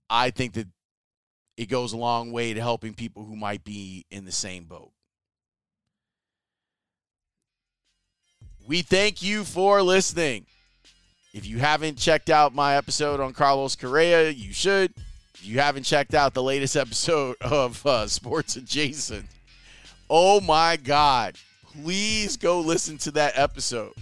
[0.09, 0.67] I think that
[1.57, 4.91] it goes a long way to helping people who might be in the same boat.
[8.65, 10.45] We thank you for listening.
[11.33, 14.93] If you haven't checked out my episode on Carlos Correa, you should.
[15.41, 19.25] You haven't checked out the latest episode of uh, Sports Adjacent,
[20.09, 23.93] oh my God, please go listen to that episode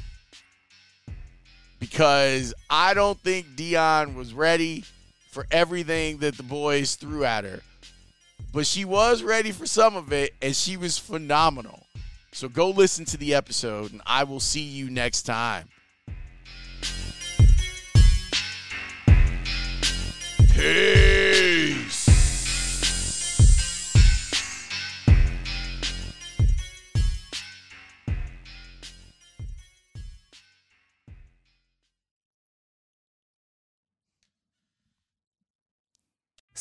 [1.79, 4.83] because I don't think Dion was ready
[5.31, 7.61] for everything that the boys threw at her.
[8.53, 11.85] But she was ready for some of it, and she was phenomenal.
[12.31, 15.67] So go listen to the episode, and I will see you next time.
[20.57, 21.46] Hey!